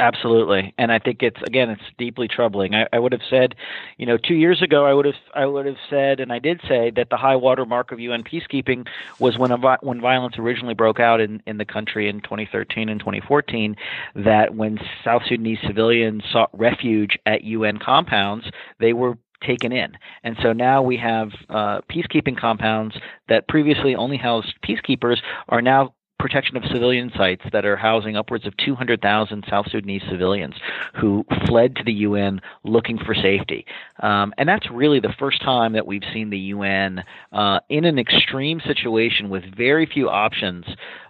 Absolutely, 0.00 0.74
and 0.76 0.90
I 0.90 0.98
think 0.98 1.22
it's 1.22 1.40
again, 1.46 1.70
it's 1.70 1.82
deeply 1.98 2.26
troubling. 2.26 2.74
I, 2.74 2.88
I, 2.92 2.98
would 2.98 3.12
have 3.12 3.20
said, 3.30 3.54
you 3.96 4.06
know, 4.06 4.18
two 4.18 4.34
years 4.34 4.60
ago, 4.60 4.84
I 4.84 4.92
would 4.92 5.04
have, 5.04 5.14
I 5.36 5.46
would 5.46 5.66
have 5.66 5.76
said, 5.88 6.18
and 6.18 6.32
I 6.32 6.40
did 6.40 6.60
say 6.68 6.90
that 6.96 7.10
the 7.10 7.16
high 7.16 7.36
water 7.36 7.64
mark 7.64 7.92
of 7.92 8.00
UN 8.00 8.24
peacekeeping 8.24 8.88
was 9.20 9.38
when 9.38 9.52
when 9.82 10.00
violence 10.00 10.34
originally 10.36 10.74
broke 10.74 10.98
out 10.98 11.20
in 11.20 11.40
in 11.46 11.58
the 11.58 11.64
country 11.64 12.08
in 12.08 12.22
2013 12.22 12.88
and 12.88 12.98
2014. 12.98 13.76
That 14.16 14.56
when 14.56 14.80
South 15.04 15.22
Sudanese 15.28 15.60
civilians 15.64 16.24
sought 16.32 16.50
refuge 16.52 17.16
at 17.24 17.44
UN 17.44 17.78
compounds, 17.78 18.46
they 18.80 18.94
were 18.94 19.16
taken 19.46 19.70
in. 19.70 19.96
And 20.24 20.36
so 20.42 20.52
now 20.52 20.82
we 20.82 20.96
have 20.96 21.28
uh, 21.48 21.82
peacekeeping 21.90 22.36
compounds 22.36 22.96
that 23.28 23.46
previously 23.46 23.94
only 23.94 24.16
housed 24.16 24.54
peacekeepers 24.66 25.18
are 25.48 25.62
now 25.62 25.94
protection 26.24 26.56
of 26.56 26.64
civilian 26.72 27.12
sites 27.18 27.42
that 27.52 27.66
are 27.66 27.76
housing 27.76 28.16
upwards 28.16 28.46
of 28.46 28.56
200,000 28.56 29.44
South 29.50 29.66
Sudanese 29.70 30.00
civilians 30.10 30.54
who 30.98 31.22
fled 31.46 31.76
to 31.76 31.84
the 31.84 31.92
UN 31.92 32.40
looking 32.62 32.96
for 32.96 33.14
safety. 33.14 33.66
Um, 34.00 34.32
and 34.38 34.48
that's 34.48 34.66
really 34.70 35.00
the 35.00 35.12
first 35.18 35.42
time 35.42 35.74
that 35.74 35.86
we've 35.86 36.02
seen 36.14 36.30
the 36.30 36.38
UN 36.38 37.04
uh, 37.30 37.60
in 37.68 37.84
an 37.84 37.98
extreme 37.98 38.58
situation 38.60 39.28
with 39.28 39.44
very 39.54 39.84
few 39.84 40.08
options 40.08 40.64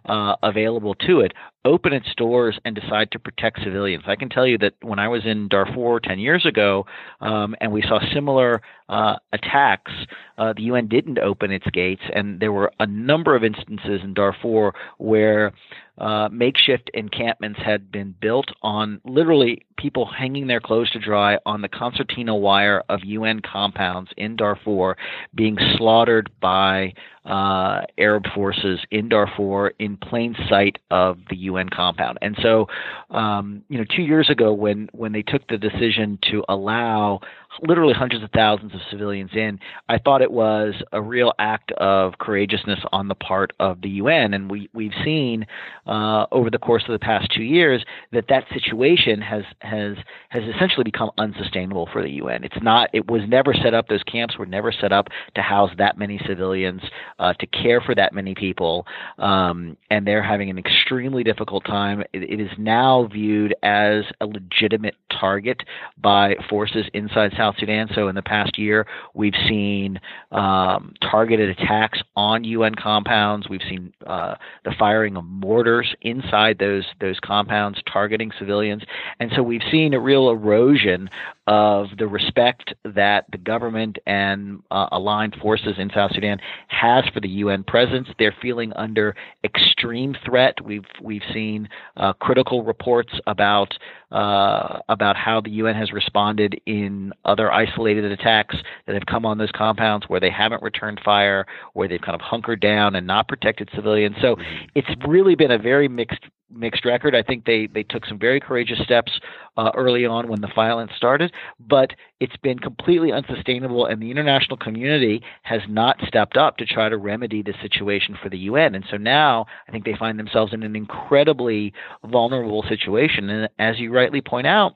uh, 0.07 0.35
available 0.43 0.97
to 1.07 1.21
it 1.21 1.33
open 1.65 1.93
its 1.93 2.15
doors 2.17 2.59
and 2.65 2.75
decide 2.75 3.11
to 3.13 3.19
protect 3.19 3.61
civilians. 3.63 4.05
I 4.07 4.17
can 4.17 4.29
tell 4.29 4.47
you 4.47 4.59
that 4.59 4.75
when 4.83 4.99
I 4.99 5.09
was 5.09 5.23
in 5.25 5.49
Darfur 5.49 6.01
10 6.01 6.19
years 6.19 6.45
ago 6.45 6.85
um, 7.21 7.55
and 7.61 7.73
we 7.73 7.83
saw 7.83 8.01
similar 8.13 8.61
uh, 8.89 9.17
attacks, 9.33 9.93
uh, 10.37 10.53
the 10.55 10.63
UN 10.65 10.89
didn't 10.89 11.19
open 11.19 11.51
its 11.51 11.67
gates, 11.73 12.03
and 12.15 12.39
there 12.41 12.53
were 12.53 12.71
a 12.81 12.87
number 12.87 13.35
of 13.35 13.45
instances 13.45 14.01
in 14.03 14.13
Darfur 14.13 14.73
where 14.99 15.53
uh, 15.99 16.29
makeshift 16.33 16.91
encampments 16.95 17.61
had 17.65 17.93
been 17.93 18.15
built 18.21 18.47
on 18.63 19.01
literally 19.05 19.65
people 19.77 20.07
hanging 20.07 20.47
their 20.47 20.61
clothes 20.61 20.91
to 20.91 20.99
dry 20.99 21.39
on 21.47 21.61
the 21.61 21.69
concertina 21.69 22.35
wire 22.35 22.83
of 22.89 23.05
UN 23.05 23.41
compounds 23.41 24.11
in 24.17 24.37
Darfur, 24.37 24.97
being 25.35 25.57
slaughtered 25.77 26.31
by 26.41 26.93
uh, 27.25 27.83
Arab 27.97 28.25
forces 28.35 28.81
in 28.91 29.09
Darfur 29.09 29.73
in 29.79 29.97
plain 29.97 30.35
sight 30.49 30.79
of 30.91 31.19
the 31.31 31.37
UN 31.37 31.69
compound. 31.69 32.19
And 32.23 32.37
so, 32.43 32.67
um, 33.11 33.63
you 33.69 33.79
know, 33.79 33.85
two 33.85 34.03
years 34.03 34.29
ago 34.31 34.53
when 34.53 34.89
when 34.93 35.13
they 35.13 35.23
took 35.23 35.47
the 35.49 35.59
decision 35.59 36.19
to 36.31 36.45
allow 36.49 37.21
literally 37.63 37.95
hundreds 37.95 38.25
of 38.25 38.31
thousands 38.31 38.75
of 38.75 38.81
civilians 38.91 39.31
in, 39.35 39.59
I 39.89 39.99
thought 39.99 40.23
it 40.23 40.31
was 40.31 40.75
a 40.93 41.01
real 41.01 41.33
act 41.39 41.73
of 41.73 42.19
courageousness 42.19 42.81
on 42.93 43.09
the 43.09 43.15
part 43.15 43.53
of 43.61 43.81
the 43.81 43.89
UN. 43.91 44.35
And 44.35 44.51
we 44.51 44.69
we've 44.73 44.93
seen 45.05 45.47
uh, 45.87 46.27
over 46.33 46.51
the 46.51 46.59
course 46.59 46.83
of 46.87 46.93
the 46.93 46.99
past 46.99 47.31
two 47.35 47.43
years 47.43 47.85
that 48.13 48.25
that 48.29 48.45
situation 48.53 49.21
has 49.21 49.45
has 49.61 49.97
has 50.31 50.43
essentially 50.55 50.85
become 50.85 51.11
unsustainable 51.19 51.89
for 51.93 52.03
the 52.03 52.11
UN. 52.11 52.45
It's 52.45 52.63
not. 52.63 52.91
It 52.93 53.11
was 53.11 53.23
never 53.29 53.55
set 53.55 53.75
up. 53.75 53.89
Those 53.89 54.03
camps 54.05 54.39
were 54.39 54.47
never 54.47 54.73
set 54.73 54.93
up 54.93 55.09
to 55.35 55.43
house 55.43 55.71
that 55.79 55.99
many 55.99 56.21
civilians, 56.27 56.83
uh, 57.19 57.35
to 57.35 57.47
care 57.47 57.81
for 57.81 57.95
that 57.95 58.13
many 58.13 58.35
people, 58.35 58.87
um, 59.19 59.77
and 59.91 60.07
they're 60.07 60.23
having 60.23 60.51
an 60.51 60.59
extremely 60.59 61.23
difficult 61.23 61.65
time. 61.65 62.01
It, 62.13 62.23
it 62.23 62.41
is 62.41 62.51
now 62.59 63.09
viewed 63.13 63.55
as 63.63 64.05
a 64.21 64.27
legitimate 64.27 64.95
target 65.11 65.63
by 66.01 66.35
forces 66.49 66.87
inside 66.95 67.33
South 67.37 67.44
Sudan. 67.59 67.89
So 67.95 68.09
in 68.09 68.15
the 68.15 68.23
past 68.23 68.59
year, 68.59 68.87
we've 69.15 69.35
seen 69.49 70.01
um, 70.33 70.95
targeted 71.01 71.51
attacks 71.51 72.03
on 72.17 72.45
UN 72.45 72.75
compounds. 72.75 73.49
We've 73.49 73.63
seen 73.69 73.93
uh, 74.07 74.35
the 74.65 74.73
firing 74.79 75.17
of 75.17 75.25
mortars 75.25 75.95
inside 76.03 76.59
those 76.59 76.85
those 77.01 77.19
compounds, 77.21 77.81
targeting 77.91 78.31
civilians, 78.39 78.83
and 79.21 79.31
so 79.35 79.43
we've 79.43 79.63
seen 79.71 79.95
a 79.95 80.01
real 80.01 80.31
erosion 80.31 81.11
of 81.47 81.89
the 81.99 82.07
respect 82.07 82.73
that 82.85 83.27
the 83.31 83.39
government 83.39 83.99
and 84.07 84.63
uh, 84.71 84.89
aligned 84.93 85.37
forces 85.43 85.75
in 85.79 85.91
South 85.95 86.13
Sudan 86.15 86.39
has 86.69 87.05
for 87.13 87.21
the 87.21 87.29
UN 87.29 87.65
presence. 87.65 88.09
They're 88.19 88.35
feeling 88.41 88.73
under 88.75 89.15
extreme 89.43 90.17
threat. 90.25 90.55
We've 90.65 90.87
we've 91.03 91.23
seen 91.33 91.69
uh, 91.97 92.15
critical 92.15 92.65
reports 92.65 93.13
about 93.27 93.75
uh, 94.11 94.79
about 94.89 95.17
how 95.17 95.41
the 95.41 95.51
UN 95.51 95.75
has 95.75 95.93
responded 95.93 96.61
in 96.67 97.13
other 97.25 97.53
isolated 97.53 98.05
attacks 98.05 98.57
that 98.87 98.95
have 98.95 99.07
come 99.07 99.27
on 99.27 99.39
those 99.39 99.51
compounds 99.55 100.09
where 100.09 100.21
they 100.21 100.31
haven't 100.31 100.63
returned 100.63 101.01
fire, 101.05 101.47
where 101.73 101.89
they've 101.89 102.01
kind 102.05 102.15
of 102.15 102.21
hunkered 102.21 102.61
down 102.61 102.95
and 102.95 103.07
not 103.07 103.29
protected 103.29 103.69
civilians. 103.75 104.17
So 104.21 104.37
mm-hmm. 104.37 104.67
it's 104.75 104.89
really 105.07 105.35
been 105.35 105.51
a 105.51 105.59
very 105.59 105.89
mixed 105.89 106.21
mixed 106.57 106.85
record. 106.85 107.15
I 107.15 107.23
think 107.23 107.45
they 107.45 107.67
they 107.67 107.83
took 107.83 108.07
some 108.07 108.19
very 108.19 108.41
courageous 108.41 108.79
steps 108.81 109.13
uh, 109.57 109.71
early 109.75 110.07
on 110.07 110.29
when 110.29 110.41
the 110.41 110.51
violence 110.55 110.93
started, 110.97 111.33
but 111.59 111.91
it's 112.21 112.37
been 112.39 112.59
completely 112.59 113.13
unsustainable, 113.13 113.87
and 113.87 114.01
the 114.01 114.11
international 114.11 114.57
community 114.57 115.23
has 115.43 115.63
not 115.69 115.97
stepped 116.07 116.37
up 116.37 116.57
to 116.59 116.67
try 116.67 116.89
to 116.89 116.97
remedy 116.97 117.43
the 117.43 117.55
situation 117.63 118.17
for 118.23 118.29
the 118.29 118.39
UN. 118.39 118.75
And 118.75 118.85
so 118.91 118.97
now 118.97 119.47
I 119.69 119.73
think 119.73 119.85
they 119.85 119.97
find 119.99 120.19
themselves 120.19 120.53
in 120.53 120.63
an 120.63 120.77
incredibly 120.77 121.73
vulnerable 122.05 122.65
situation. 122.69 123.31
And 123.31 123.49
as 123.59 123.79
you 123.79 123.93
rightly 123.93 124.21
point 124.21 124.47
out, 124.47 124.75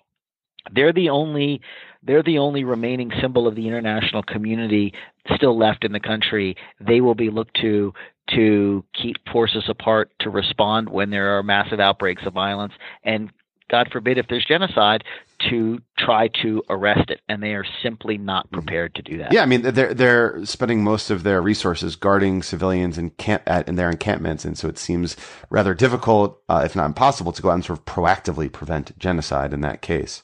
they're 0.72 0.92
the 0.92 1.10
only 1.10 1.60
they're 2.02 2.22
the 2.22 2.38
only 2.38 2.64
remaining 2.64 3.10
symbol 3.20 3.46
of 3.46 3.54
the 3.54 3.66
international 3.66 4.22
community 4.22 4.94
still 5.34 5.56
left 5.56 5.84
in 5.84 5.92
the 5.92 6.00
country. 6.00 6.56
They 6.80 7.00
will 7.00 7.14
be 7.14 7.30
looked 7.30 7.56
to 7.60 7.92
to 8.30 8.84
keep 9.00 9.16
forces 9.32 9.64
apart, 9.68 10.10
to 10.20 10.28
respond 10.28 10.90
when 10.90 11.08
there 11.08 11.38
are 11.38 11.42
massive 11.42 11.80
outbreaks 11.80 12.22
of 12.26 12.34
violence, 12.34 12.74
and 13.02 13.30
God 13.70 13.88
forbid 13.90 14.18
if 14.18 14.26
there's 14.28 14.44
genocide, 14.44 15.04
to 15.50 15.78
try 15.96 16.28
to 16.42 16.62
arrest 16.68 17.10
it, 17.10 17.20
and 17.28 17.42
they 17.42 17.52
are 17.52 17.64
simply 17.82 18.18
not 18.18 18.46
mm-hmm. 18.46 18.54
prepared 18.54 18.94
to 18.96 19.02
do 19.02 19.18
that. 19.18 19.32
Yeah, 19.32 19.42
I 19.42 19.46
mean 19.46 19.62
they're 19.62 19.94
they're 19.94 20.44
spending 20.44 20.82
most 20.82 21.10
of 21.10 21.22
their 21.22 21.40
resources 21.40 21.96
guarding 21.96 22.42
civilians 22.42 22.98
in 22.98 23.10
camp 23.10 23.42
at 23.46 23.68
in 23.68 23.76
their 23.76 23.90
encampments, 23.90 24.44
and 24.44 24.58
so 24.58 24.68
it 24.68 24.78
seems 24.78 25.16
rather 25.50 25.74
difficult, 25.74 26.42
uh, 26.48 26.62
if 26.64 26.74
not 26.74 26.86
impossible, 26.86 27.32
to 27.32 27.42
go 27.42 27.50
out 27.50 27.54
and 27.54 27.64
sort 27.64 27.78
of 27.78 27.84
proactively 27.84 28.50
prevent 28.50 28.98
genocide 28.98 29.52
in 29.52 29.60
that 29.60 29.80
case. 29.80 30.22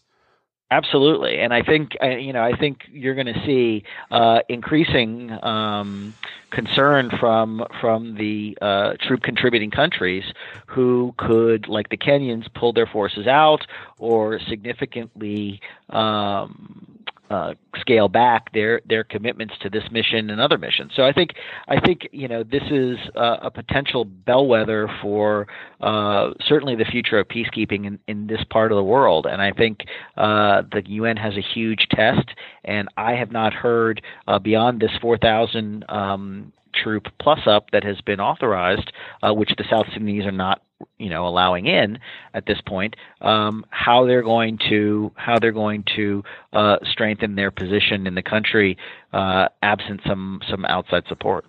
Absolutely, 0.71 1.39
and 1.41 1.53
I 1.53 1.63
think 1.63 1.97
uh, 2.03 2.09
you 2.17 2.33
know 2.33 2.43
I 2.43 2.57
think 2.57 2.81
you're 2.91 3.15
going 3.15 3.33
to 3.33 3.45
see 3.47 3.85
uh, 4.11 4.41
increasing 4.49 5.31
um, 5.45 6.15
concern 6.51 7.11
from 7.21 7.65
from 7.81 8.15
the 8.17 8.57
uh, 8.61 8.95
troop 9.01 9.23
contributing 9.23 9.71
countries 9.71 10.25
who 10.67 11.15
could, 11.19 11.69
like 11.69 11.91
the 11.91 11.97
Kenyans, 11.99 12.53
pull 12.55 12.73
their 12.73 12.87
forces 12.87 13.27
out 13.27 13.67
or 13.99 14.41
significantly 14.41 15.61
um, 15.91 17.05
uh, 17.35 17.55
scale 17.77 18.09
back 18.09 18.53
their 18.53 18.81
their 18.89 19.03
commitments 19.03 19.55
to 19.61 19.69
this 19.69 19.83
mission 19.91 20.31
and 20.31 20.41
other 20.41 20.57
missions. 20.57 20.93
So 20.95 21.03
I 21.03 21.13
think 21.13 21.31
I 21.69 21.81
think 21.81 22.09
you 22.13 22.29
know 22.29 22.45
this 22.45 22.63
is 22.71 22.97
a 23.17 23.51
potential 23.51 24.05
bellwether 24.05 24.89
for 25.03 25.47
uh, 25.81 26.31
certainly 26.47 26.77
the 26.77 26.85
future 26.85 27.19
of 27.19 27.27
peacekeeping 27.29 27.87
in, 27.87 27.99
in 28.07 28.27
this 28.27 28.43
part 28.51 28.71
of 28.71 28.77
the 28.77 28.85
world. 28.85 29.27
And 29.27 29.43
I 29.43 29.51
think 29.53 29.81
uh, 30.17 30.63
the 30.71 30.83
UN 30.87 31.17
has 31.17 31.35
a 31.37 31.43
huge 31.43 31.89
test, 31.91 32.29
and 32.65 32.89
I 32.97 33.13
have 33.15 33.33
not 33.33 33.53
heard 33.53 34.01
uh, 34.29 34.39
beyond 34.39 34.81
this 34.81 34.93
4,000 35.01 35.85
um, 35.89 36.53
troop 36.75 37.07
plus 37.21 37.41
up 37.47 37.71
that 37.73 37.85
has 37.85 38.01
been 38.01 38.21
authorized, 38.21 38.93
uh, 39.23 39.33
which 39.33 39.51
the 39.57 39.65
South 39.71 39.87
Sudanese 39.93 40.25
are 40.25 40.33
not 40.33 40.63
you 40.99 41.09
know 41.09 41.27
allowing 41.27 41.67
in 41.67 41.99
at 42.35 42.47
this 42.47 42.61
point 42.67 42.95
um, 43.21 43.65
how 43.71 44.07
they're 44.07 44.23
going 44.23 44.59
to 44.69 45.13
how 45.17 45.39
they're 45.39 45.53
going 45.53 45.85
to 45.97 46.23
uh, 46.53 46.77
strengthen 46.91 47.35
their 47.35 47.51
position 47.51 48.07
in 48.07 48.15
the 48.15 48.23
country 48.23 48.77
uh, 49.13 49.49
absent 49.63 50.01
some 50.07 50.41
some 50.49 50.65
outside 50.65 51.05
support. 51.09 51.45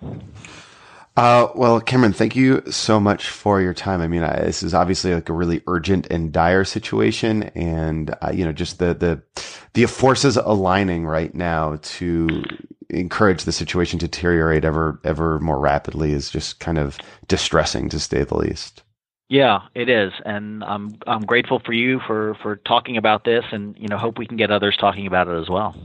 Uh, 1.17 1.47
well, 1.55 1.79
Cameron, 1.79 2.11
thank 2.11 2.35
you 2.35 2.61
so 2.69 2.99
much 2.99 3.29
for 3.29 3.61
your 3.61 3.73
time. 3.73 4.01
I 4.01 4.07
mean, 4.07 4.21
I, 4.21 4.41
this 4.41 4.61
is 4.61 4.73
obviously 4.73 5.13
like 5.13 5.29
a 5.29 5.33
really 5.33 5.61
urgent 5.65 6.07
and 6.07 6.29
dire 6.33 6.65
situation, 6.65 7.43
and 7.55 8.13
uh, 8.21 8.31
you 8.33 8.43
know, 8.43 8.51
just 8.51 8.79
the 8.79 8.93
the 8.93 9.21
the 9.73 9.85
forces 9.85 10.35
aligning 10.35 11.05
right 11.05 11.33
now 11.33 11.79
to 11.81 12.43
encourage 12.89 13.45
the 13.45 13.53
situation 13.53 13.97
to 13.99 14.07
deteriorate 14.07 14.65
ever 14.65 14.99
ever 15.05 15.39
more 15.39 15.59
rapidly 15.59 16.11
is 16.11 16.29
just 16.29 16.59
kind 16.59 16.77
of 16.77 16.97
distressing, 17.29 17.87
to 17.89 17.99
say 17.99 18.25
the 18.25 18.37
least. 18.37 18.83
Yeah, 19.27 19.61
it 19.73 19.89
is, 19.89 20.11
and 20.23 20.63
I'm 20.63 20.99
I'm 21.07 21.21
grateful 21.25 21.59
for 21.65 21.73
you 21.73 21.99
for 22.05 22.35
for 22.43 22.57
talking 22.57 22.97
about 22.97 23.23
this, 23.23 23.43
and 23.51 23.75
you 23.77 23.87
know 23.87 23.97
hope 23.97 24.19
we 24.19 24.27
can 24.27 24.37
get 24.37 24.51
others 24.51 24.77
talking 24.79 25.07
about 25.07 25.27
it 25.27 25.39
as 25.41 25.49
well. 25.49 25.75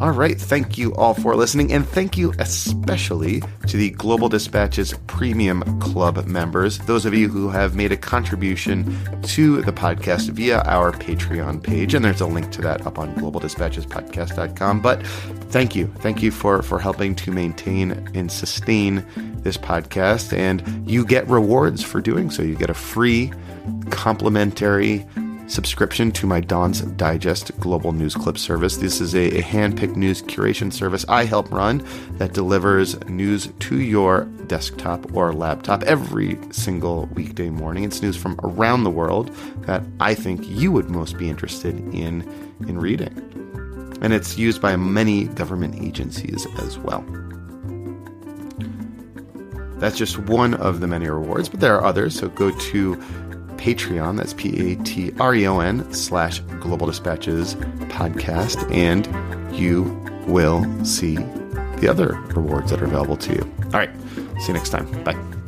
All 0.00 0.12
right. 0.12 0.40
Thank 0.40 0.78
you 0.78 0.94
all 0.94 1.12
for 1.12 1.36
listening. 1.36 1.74
And 1.74 1.86
thank 1.86 2.16
you 2.16 2.32
especially 2.38 3.42
to 3.66 3.76
the 3.76 3.90
Global 3.90 4.30
Dispatches 4.30 4.94
Premium 5.06 5.78
Club 5.78 6.24
members, 6.26 6.78
those 6.78 7.04
of 7.04 7.12
you 7.12 7.28
who 7.28 7.50
have 7.50 7.76
made 7.76 7.92
a 7.92 7.98
contribution 7.98 8.98
to 9.24 9.60
the 9.60 9.72
podcast 9.72 10.30
via 10.30 10.62
our 10.62 10.92
Patreon 10.92 11.62
page. 11.62 11.92
And 11.92 12.02
there's 12.02 12.22
a 12.22 12.26
link 12.26 12.50
to 12.52 12.62
that 12.62 12.86
up 12.86 12.98
on 12.98 13.14
globaldispatchespodcast.com. 13.16 14.80
But 14.80 15.06
thank 15.50 15.76
you. 15.76 15.88
Thank 15.98 16.22
you 16.22 16.30
for, 16.30 16.62
for 16.62 16.78
helping 16.78 17.14
to 17.16 17.30
maintain 17.30 17.90
and 18.14 18.32
sustain 18.32 19.04
this 19.42 19.58
podcast. 19.58 20.32
And 20.34 20.88
you 20.90 21.04
get 21.04 21.28
rewards 21.28 21.82
for 21.82 22.00
doing 22.00 22.30
so. 22.30 22.42
You 22.42 22.56
get 22.56 22.70
a 22.70 22.74
free 22.74 23.32
complimentary 23.90 25.06
subscription 25.50 26.12
to 26.12 26.26
my 26.26 26.40
Dawn's 26.40 26.80
Digest 26.80 27.58
global 27.58 27.92
news 27.92 28.14
clip 28.14 28.38
service. 28.38 28.76
This 28.76 29.00
is 29.00 29.14
a, 29.14 29.38
a 29.38 29.42
hand-picked 29.42 29.96
news 29.96 30.22
curation 30.22 30.72
service 30.72 31.04
I 31.08 31.24
help 31.24 31.50
run 31.50 31.84
that 32.12 32.32
delivers 32.32 32.98
news 33.06 33.48
to 33.58 33.80
your 33.80 34.24
desktop 34.46 35.12
or 35.14 35.32
laptop 35.32 35.82
every 35.82 36.38
single 36.52 37.06
weekday 37.14 37.50
morning. 37.50 37.84
It's 37.84 38.00
news 38.00 38.16
from 38.16 38.38
around 38.44 38.84
the 38.84 38.90
world 38.90 39.34
that 39.62 39.82
I 39.98 40.14
think 40.14 40.48
you 40.48 40.70
would 40.70 40.88
most 40.88 41.18
be 41.18 41.28
interested 41.28 41.76
in 41.92 42.22
in 42.68 42.78
reading. 42.78 43.08
And 44.02 44.12
it's 44.12 44.38
used 44.38 44.62
by 44.62 44.76
many 44.76 45.24
government 45.24 45.82
agencies 45.82 46.46
as 46.58 46.78
well. 46.78 47.04
That's 49.78 49.96
just 49.96 50.18
one 50.18 50.54
of 50.54 50.80
the 50.80 50.86
many 50.86 51.08
rewards, 51.08 51.48
but 51.48 51.60
there 51.60 51.74
are 51.74 51.84
others. 51.84 52.18
So 52.18 52.28
go 52.28 52.50
to 52.50 53.02
Patreon. 53.60 54.16
That's 54.16 54.32
P 54.32 54.72
A 54.72 54.76
T 54.76 55.12
R 55.20 55.34
E 55.34 55.46
O 55.46 55.60
N 55.60 55.92
slash 55.92 56.40
Global 56.60 56.86
Dispatches 56.86 57.54
podcast. 57.90 58.70
And 58.74 59.06
you 59.54 59.82
will 60.26 60.64
see 60.84 61.16
the 61.16 61.88
other 61.88 62.14
rewards 62.34 62.70
that 62.70 62.80
are 62.80 62.86
available 62.86 63.16
to 63.18 63.34
you. 63.34 63.52
All 63.66 63.70
right. 63.70 63.90
See 64.40 64.48
you 64.48 64.54
next 64.54 64.70
time. 64.70 64.86
Bye. 65.04 65.39